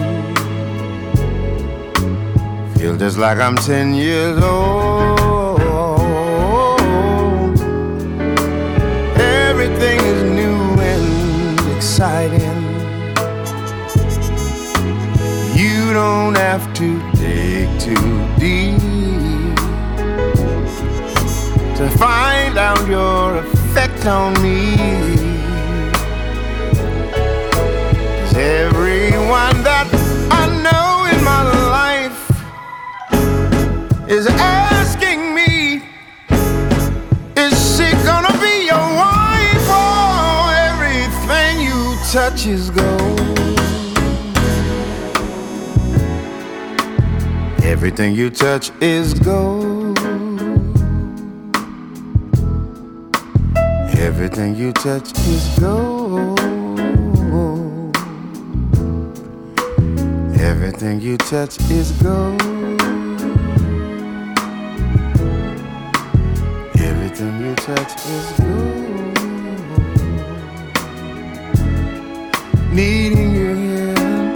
Feel 2.76 2.98
just 2.98 3.16
like 3.16 3.38
I'm 3.38 3.56
10 3.56 3.94
years 3.94 4.36
old. 4.44 5.58
Everything 9.16 9.98
is 10.12 10.22
new 10.40 10.58
and 10.92 11.76
exciting. 11.76 12.60
You 15.56 15.94
don't 15.94 16.36
have 16.36 16.74
to 16.74 17.03
to 21.84 21.98
find 21.98 22.56
out 22.56 22.86
your 22.88 23.36
effect 23.36 24.06
on 24.06 24.32
me. 24.42 24.76
'Cause 28.20 28.36
everyone 28.36 29.62
that 29.68 29.86
I 30.30 30.46
know 30.64 31.04
in 31.12 31.18
my 31.32 31.42
life 31.78 32.20
is 34.08 34.26
asking 34.28 35.34
me, 35.34 35.82
is 37.36 37.54
she 37.76 37.88
gonna 38.08 38.34
be 38.46 38.54
your 38.72 38.86
wife? 39.04 39.66
Oh, 39.68 40.48
everything 40.68 41.52
you 41.68 41.80
touch 42.16 42.46
is 42.46 42.70
gold. 42.70 43.50
Everything 47.62 48.14
you 48.14 48.30
touch 48.30 48.70
is 48.80 49.12
gold. 49.12 49.83
Everything 54.36 54.56
you 54.56 54.72
touch 54.72 55.12
is 55.28 55.58
gold. 55.60 56.40
Everything 60.40 61.00
you 61.00 61.16
touch 61.18 61.60
is 61.70 61.92
gold. 62.02 62.42
Everything 66.74 67.40
you 67.44 67.54
touch 67.54 67.94
is 67.94 68.32
gold. 68.40 69.18
Needing 72.72 73.36
your 73.36 73.54
hand, 73.54 74.34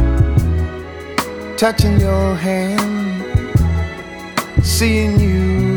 touching 1.58 1.98
your 1.98 2.36
hand, 2.36 3.26
seeing 4.62 5.18
you 5.18 5.67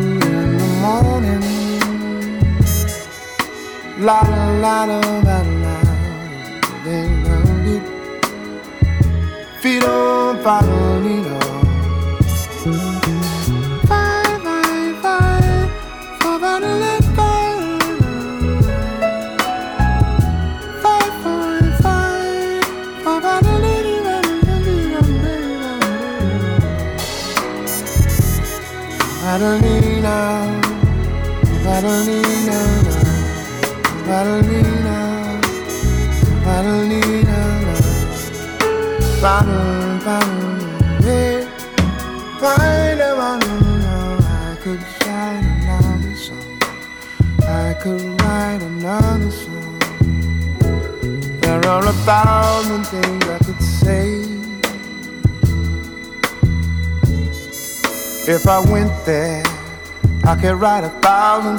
La 4.01 4.19
la 4.61 4.85
la 4.87 4.99
la 5.27 5.37
la. 5.61 5.75
La 6.83 7.01
ding 9.61 9.81
dong 9.81 10.80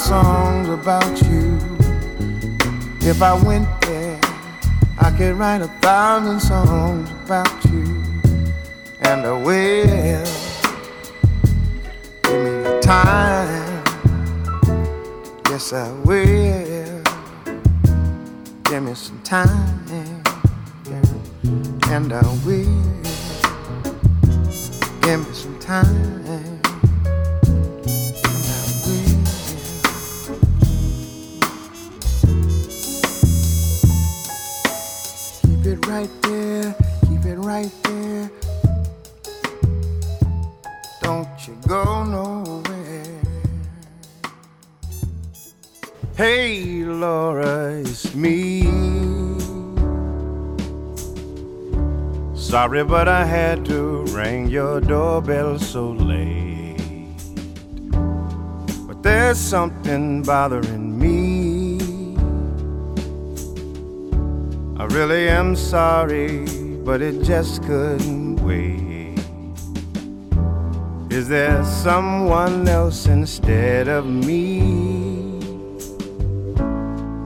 songs 0.03 0.69
about 0.69 1.23
you. 1.23 1.57
If 3.09 3.23
I 3.23 3.41
went 3.41 3.69
there, 3.83 4.19
I 4.99 5.15
could 5.16 5.35
write 5.37 5.62
a 5.62 5.69
thousand 5.81 6.41
songs 6.41 7.09
about 7.24 7.65
you. 7.66 8.03
And 9.03 9.24
I 9.24 9.33
will. 9.33 10.41
Sorry, 52.73 52.85
but 52.85 53.07
I 53.07 53.27
had 53.27 53.66
to 53.66 54.03
ring 54.16 54.49
your 54.49 54.81
doorbell 54.81 55.59
so 55.59 55.90
late. 55.90 56.78
But 58.86 59.03
there's 59.03 59.36
something 59.36 60.23
bothering 60.23 60.99
me. 60.99 62.16
I 64.81 64.86
really 64.86 65.28
am 65.28 65.55
sorry, 65.55 66.47
but 66.82 67.03
it 67.03 67.23
just 67.23 67.62
couldn't 67.65 68.36
wait. 68.36 69.20
Is 71.11 71.28
there 71.28 71.62
someone 71.66 72.66
else 72.66 73.05
instead 73.05 73.86
of 73.89 74.07
me? 74.07 74.61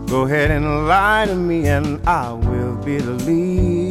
Go 0.09 0.23
ahead 0.23 0.51
and 0.51 0.89
lie 0.89 1.27
to 1.27 1.37
me, 1.37 1.69
and 1.69 2.05
I 2.09 2.33
will 2.33 2.75
believe. 2.79 3.86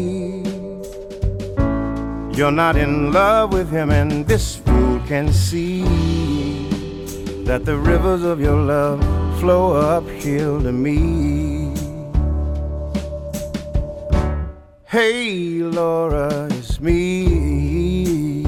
You're 2.35 2.51
not 2.51 2.75
in 2.75 3.13
love 3.13 3.53
with 3.53 3.69
him, 3.71 3.89
and 3.91 4.27
this 4.27 4.57
fool 4.57 4.99
can 5.07 5.31
see 5.31 5.83
that 7.45 7.63
the 7.63 7.77
rivers 7.77 8.23
of 8.23 8.41
your 8.41 8.57
love 8.59 8.99
flow 9.39 9.71
uphill 9.77 10.61
to 10.61 10.73
me. 10.73 11.73
Hey, 14.83 15.59
Laura, 15.61 16.47
it's 16.51 16.81
me. 16.81 18.43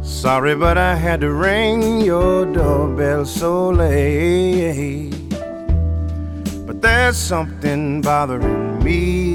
Sorry, 0.00 0.54
but 0.54 0.78
I 0.78 0.94
had 0.94 1.22
to 1.22 1.32
ring 1.32 2.02
your 2.02 2.46
doorbell 2.46 3.24
so 3.24 3.70
late. 3.70 5.10
But 6.66 6.80
there's 6.80 7.16
something 7.16 8.00
bothering 8.00 8.84
me. 8.84 9.31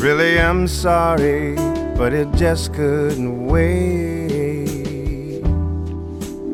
Really, 0.00 0.40
I'm 0.40 0.66
sorry, 0.66 1.56
but 1.94 2.14
it 2.14 2.32
just 2.32 2.72
couldn't 2.72 3.48
wait. 3.48 5.42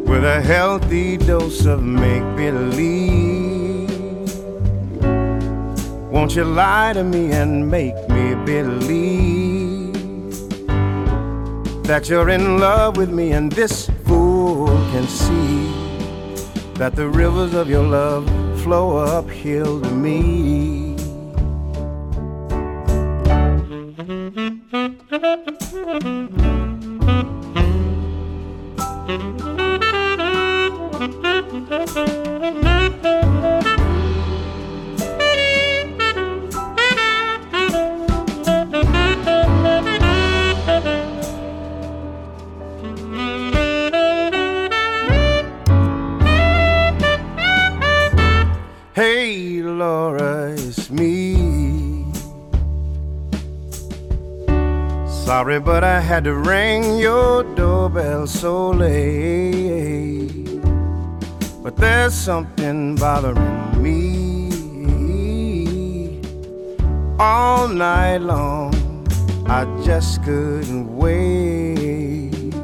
With 0.08 0.24
a 0.24 0.42
healthy 0.42 1.16
dose 1.16 1.64
of 1.64 1.80
make 1.80 2.24
believe, 2.34 3.88
won't 6.10 6.34
you 6.34 6.42
lie 6.42 6.92
to 6.94 7.04
me 7.04 7.30
and 7.30 7.70
make 7.70 7.94
me 8.08 8.34
believe 8.44 9.94
that 11.84 12.08
you're 12.08 12.30
in 12.30 12.58
love 12.58 12.96
with 12.96 13.10
me 13.10 13.30
and 13.30 13.52
this 13.52 13.88
fool 14.06 14.66
can 14.90 15.06
see 15.06 15.70
that 16.74 16.96
the 16.96 17.08
rivers 17.08 17.54
of 17.54 17.70
your 17.70 17.84
love 17.84 18.28
flow 18.64 18.96
uphill 18.96 19.80
to 19.80 19.90
me? 19.92 20.85
Had 56.16 56.24
to 56.24 56.32
ring 56.32 56.96
your 56.96 57.44
doorbell 57.56 58.26
so 58.26 58.70
late. 58.70 60.62
But 61.62 61.76
there's 61.76 62.14
something 62.14 62.96
bothering 62.96 63.82
me. 63.82 64.48
All 67.18 67.68
night 67.68 68.22
long, 68.22 68.72
I 69.46 69.66
just 69.84 70.22
couldn't 70.24 70.96
wait. 70.96 72.54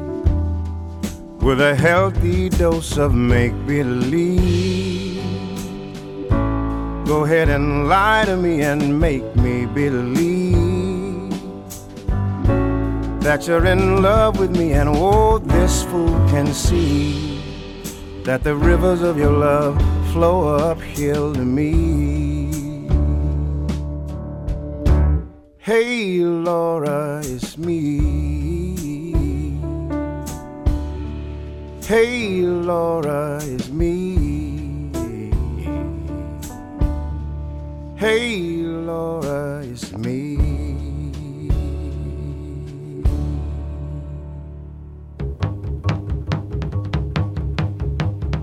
With 1.45 1.61
a 1.61 1.75
healthy 1.75 2.49
dose 2.49 2.97
of 2.97 3.13
make 3.13 3.53
believe. 3.67 5.21
Go 7.05 7.23
ahead 7.25 7.49
and 7.49 7.87
lie 7.87 8.25
to 8.25 8.35
me 8.35 8.61
and 8.61 8.99
make 8.99 9.35
me 9.35 9.67
believe 9.67 10.32
that 13.23 13.47
you're 13.47 13.65
in 13.65 14.01
love 14.01 14.37
with 14.37 14.51
me, 14.51 14.73
and 14.73 14.89
oh, 14.89 15.37
this 15.37 15.83
fool 15.85 16.13
can 16.27 16.53
see 16.53 17.41
that 18.25 18.43
the 18.43 18.53
rivers 18.53 19.01
of 19.01 19.17
your 19.17 19.31
love 19.31 19.81
flow 20.11 20.55
uphill 20.57 21.33
to 21.33 21.39
me. 21.39 22.51
Hey, 25.57 26.19
Laura, 26.19 27.21
it's 27.23 27.57
me. 27.57 27.93
Hey, 31.85 32.41
Laura, 32.41 33.39
it's 33.41 33.69
me. 33.69 34.91
Hey, 37.95 38.41
Laura, 38.63 39.52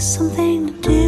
Something 0.00 0.80
to 0.80 0.88
do. 0.88 0.99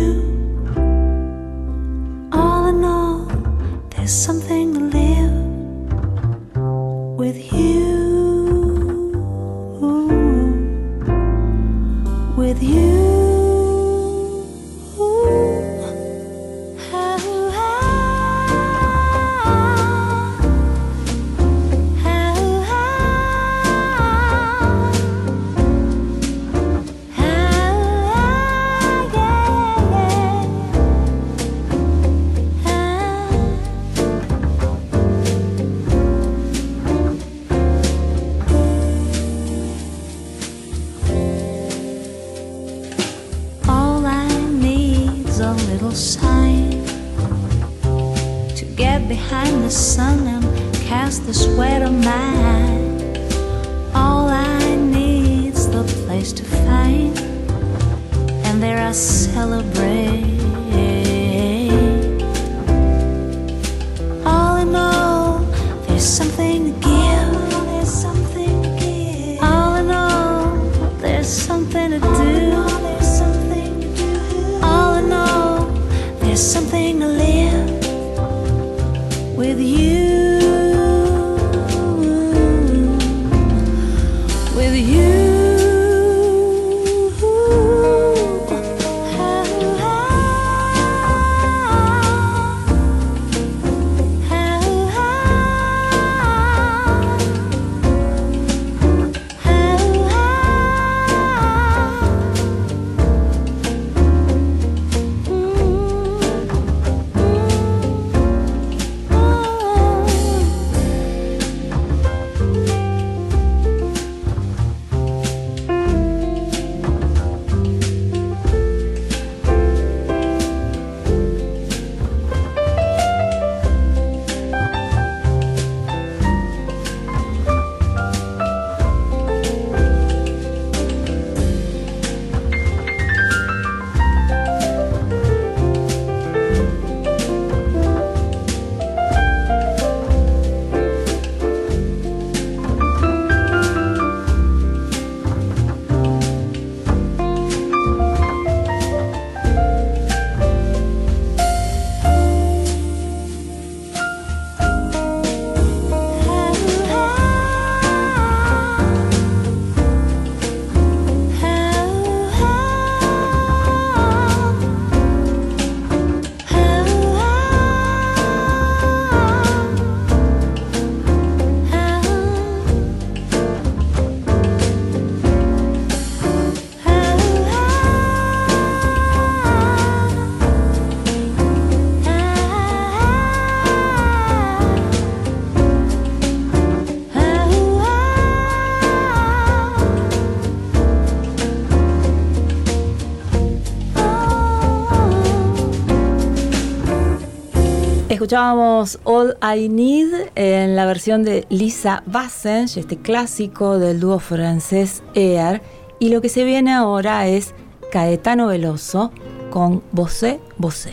Escuchábamos 198.22 199.00
All 199.02 199.36
I 199.42 199.68
Need 199.68 200.30
en 200.36 200.76
la 200.76 200.86
versión 200.86 201.24
de 201.24 201.44
Lisa 201.48 202.04
Bassenge, 202.06 202.78
este 202.78 202.96
clásico 202.96 203.80
del 203.80 203.98
dúo 203.98 204.20
francés 204.20 205.02
Air. 205.16 205.60
Y 205.98 206.10
lo 206.10 206.20
que 206.20 206.28
se 206.28 206.44
viene 206.44 206.72
ahora 206.72 207.26
es 207.26 207.52
Caetano 207.90 208.46
Veloso 208.46 209.10
con 209.50 209.82
Bosé 209.90 210.38
Bosé. 210.56 210.92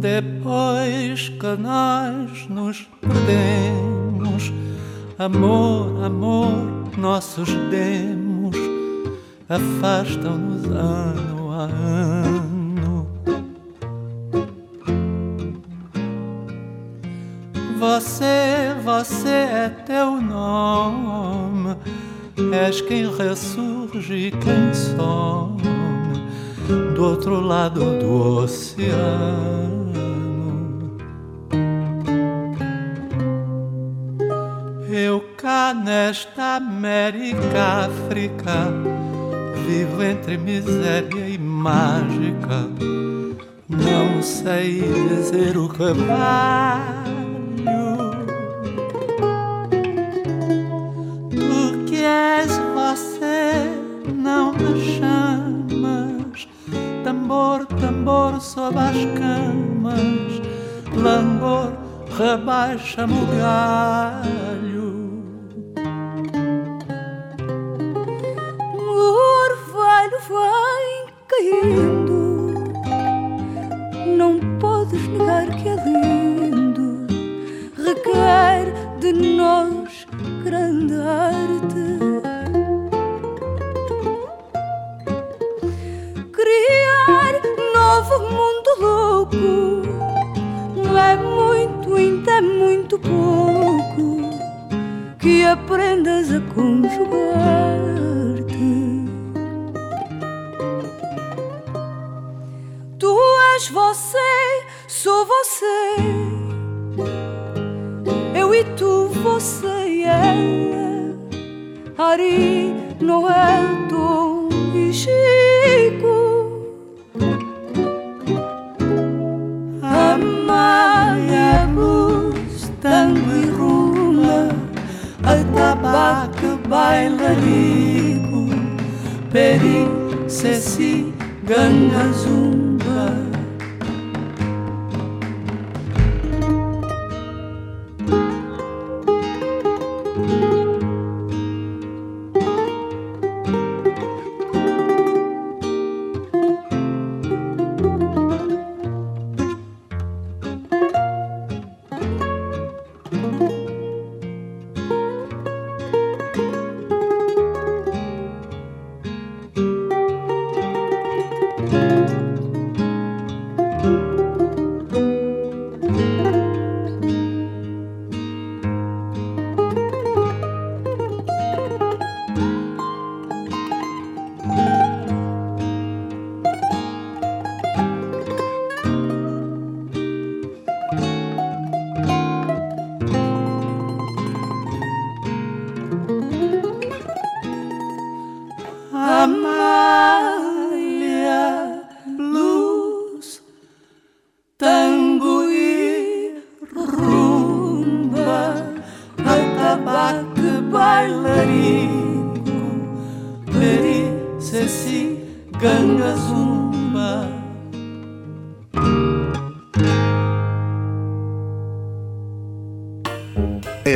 Depois 0.00 1.30
que 1.38 1.56
nós 1.56 2.48
nos 2.48 2.82
perdemos, 3.00 4.52
amor, 5.18 6.04
amor, 6.04 6.98
nossos 6.98 7.48
demos 7.70 8.19
afastam-nos 9.50 10.64
ano 10.70 11.50
a 11.50 11.64
ano. 11.64 12.19
Entre 40.30 40.38
miséria 40.38 41.28
e 41.28 41.38
mágica. 41.38 42.68
Não 43.68 44.22
sei 44.22 44.82
dizer 45.08 45.56
o 45.56 45.68
que 45.68 45.92
valho. 45.92 47.10
Tu 51.30 51.84
que 51.86 52.04
és 52.04 52.56
você, 52.74 53.72
não 54.14 54.52
me 54.52 54.80
chamas. 54.98 56.46
Tambor, 57.02 57.66
tambor 57.66 58.40
sob 58.40 58.78
as 58.78 59.04
camas. 59.18 60.40
Langor, 60.94 61.72
rebaixa-me 62.16 63.14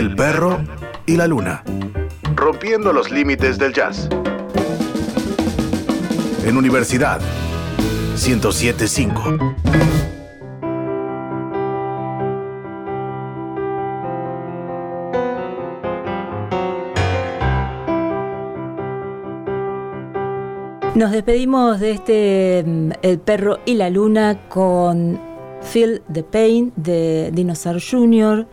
El 0.04 0.14
perro 0.14 0.62
y 1.06 1.16
la 1.16 1.26
luna. 1.26 1.64
Rompiendo 2.36 2.92
los 2.92 3.10
límites 3.10 3.56
del 3.56 3.72
jazz. 3.72 4.06
En 6.44 6.58
Universidad 6.58 7.22
1075. 8.12 9.38
Nos 20.94 21.12
despedimos 21.12 21.80
de 21.80 21.90
este 21.92 22.62
mm, 22.66 22.90
El 23.00 23.20
perro 23.20 23.60
y 23.64 23.72
la 23.76 23.88
luna 23.88 24.38
con 24.50 25.18
Feel 25.62 26.02
the 26.12 26.22
Pain 26.22 26.74
de 26.76 27.30
Dinosaur 27.32 27.80
Jr. 27.80 28.46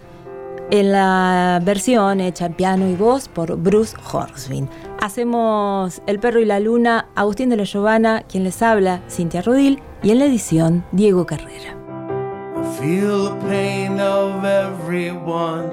en 0.72 0.94
la 0.94 1.60
versión 1.62 2.22
hecha 2.22 2.48
en 2.48 2.54
piano 2.54 2.88
y 2.88 2.96
voz 2.96 3.28
por 3.28 3.58
Bruce 3.58 3.96
Horsvin. 4.12 4.68
Hacemos 5.02 6.02
El 6.08 6.20
perro 6.20 6.40
y 6.40 6.46
la 6.46 6.60
luna, 6.60 7.10
Agustín 7.14 7.50
de 7.50 7.58
la 7.58 7.66
Giovanna, 7.66 8.24
quien 8.24 8.46
les 8.46 8.62
habla, 8.62 9.02
Cintia 9.10 9.42
Rodil, 9.42 9.82
y 10.02 10.12
en 10.12 10.20
la 10.20 10.26
edición 10.26 10.86
Diego 10.92 11.26
Carrera. 11.26 11.76
Feel 12.80 13.26
the 13.26 13.36
pain 13.48 14.00
of 14.00 14.46
everyone. 14.46 15.70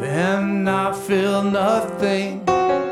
Then 0.00 0.66
I 0.66 0.92
feel 0.92 1.42
nothing. 1.42 2.42
I 2.48 2.88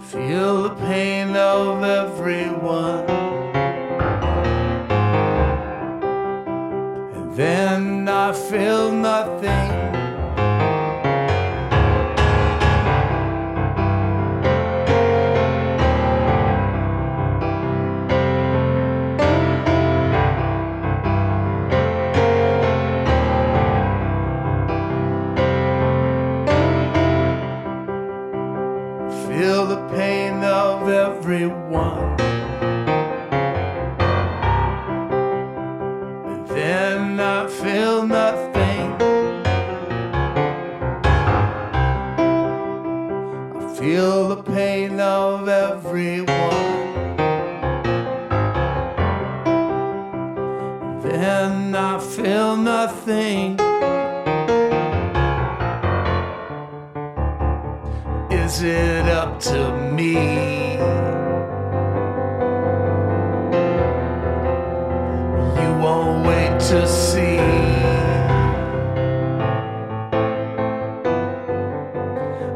feel 0.00 0.64
the 0.64 0.74
pain 0.86 1.36
of 1.36 1.84
everyone. 1.84 3.23
Then 7.36 8.08
I 8.08 8.32
feel 8.32 8.92
nothing. 8.92 9.93
Nothing. 53.06 53.60
Is 58.30 58.62
it 58.62 59.06
up 59.06 59.40
to 59.40 59.76
me? 59.92 60.74
You 65.60 65.70
won't 65.82 66.26
wait 66.26 66.58
to 66.70 66.86
see. 66.86 67.38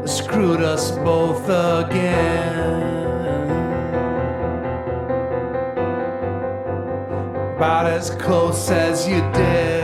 Screwed 0.05 0.61
us 0.61 0.91
both 0.91 1.43
again. 1.45 2.87
About 7.55 7.87
as 7.87 8.09
close 8.11 8.71
as 8.71 9.07
you 9.07 9.19
dare. 9.33 9.78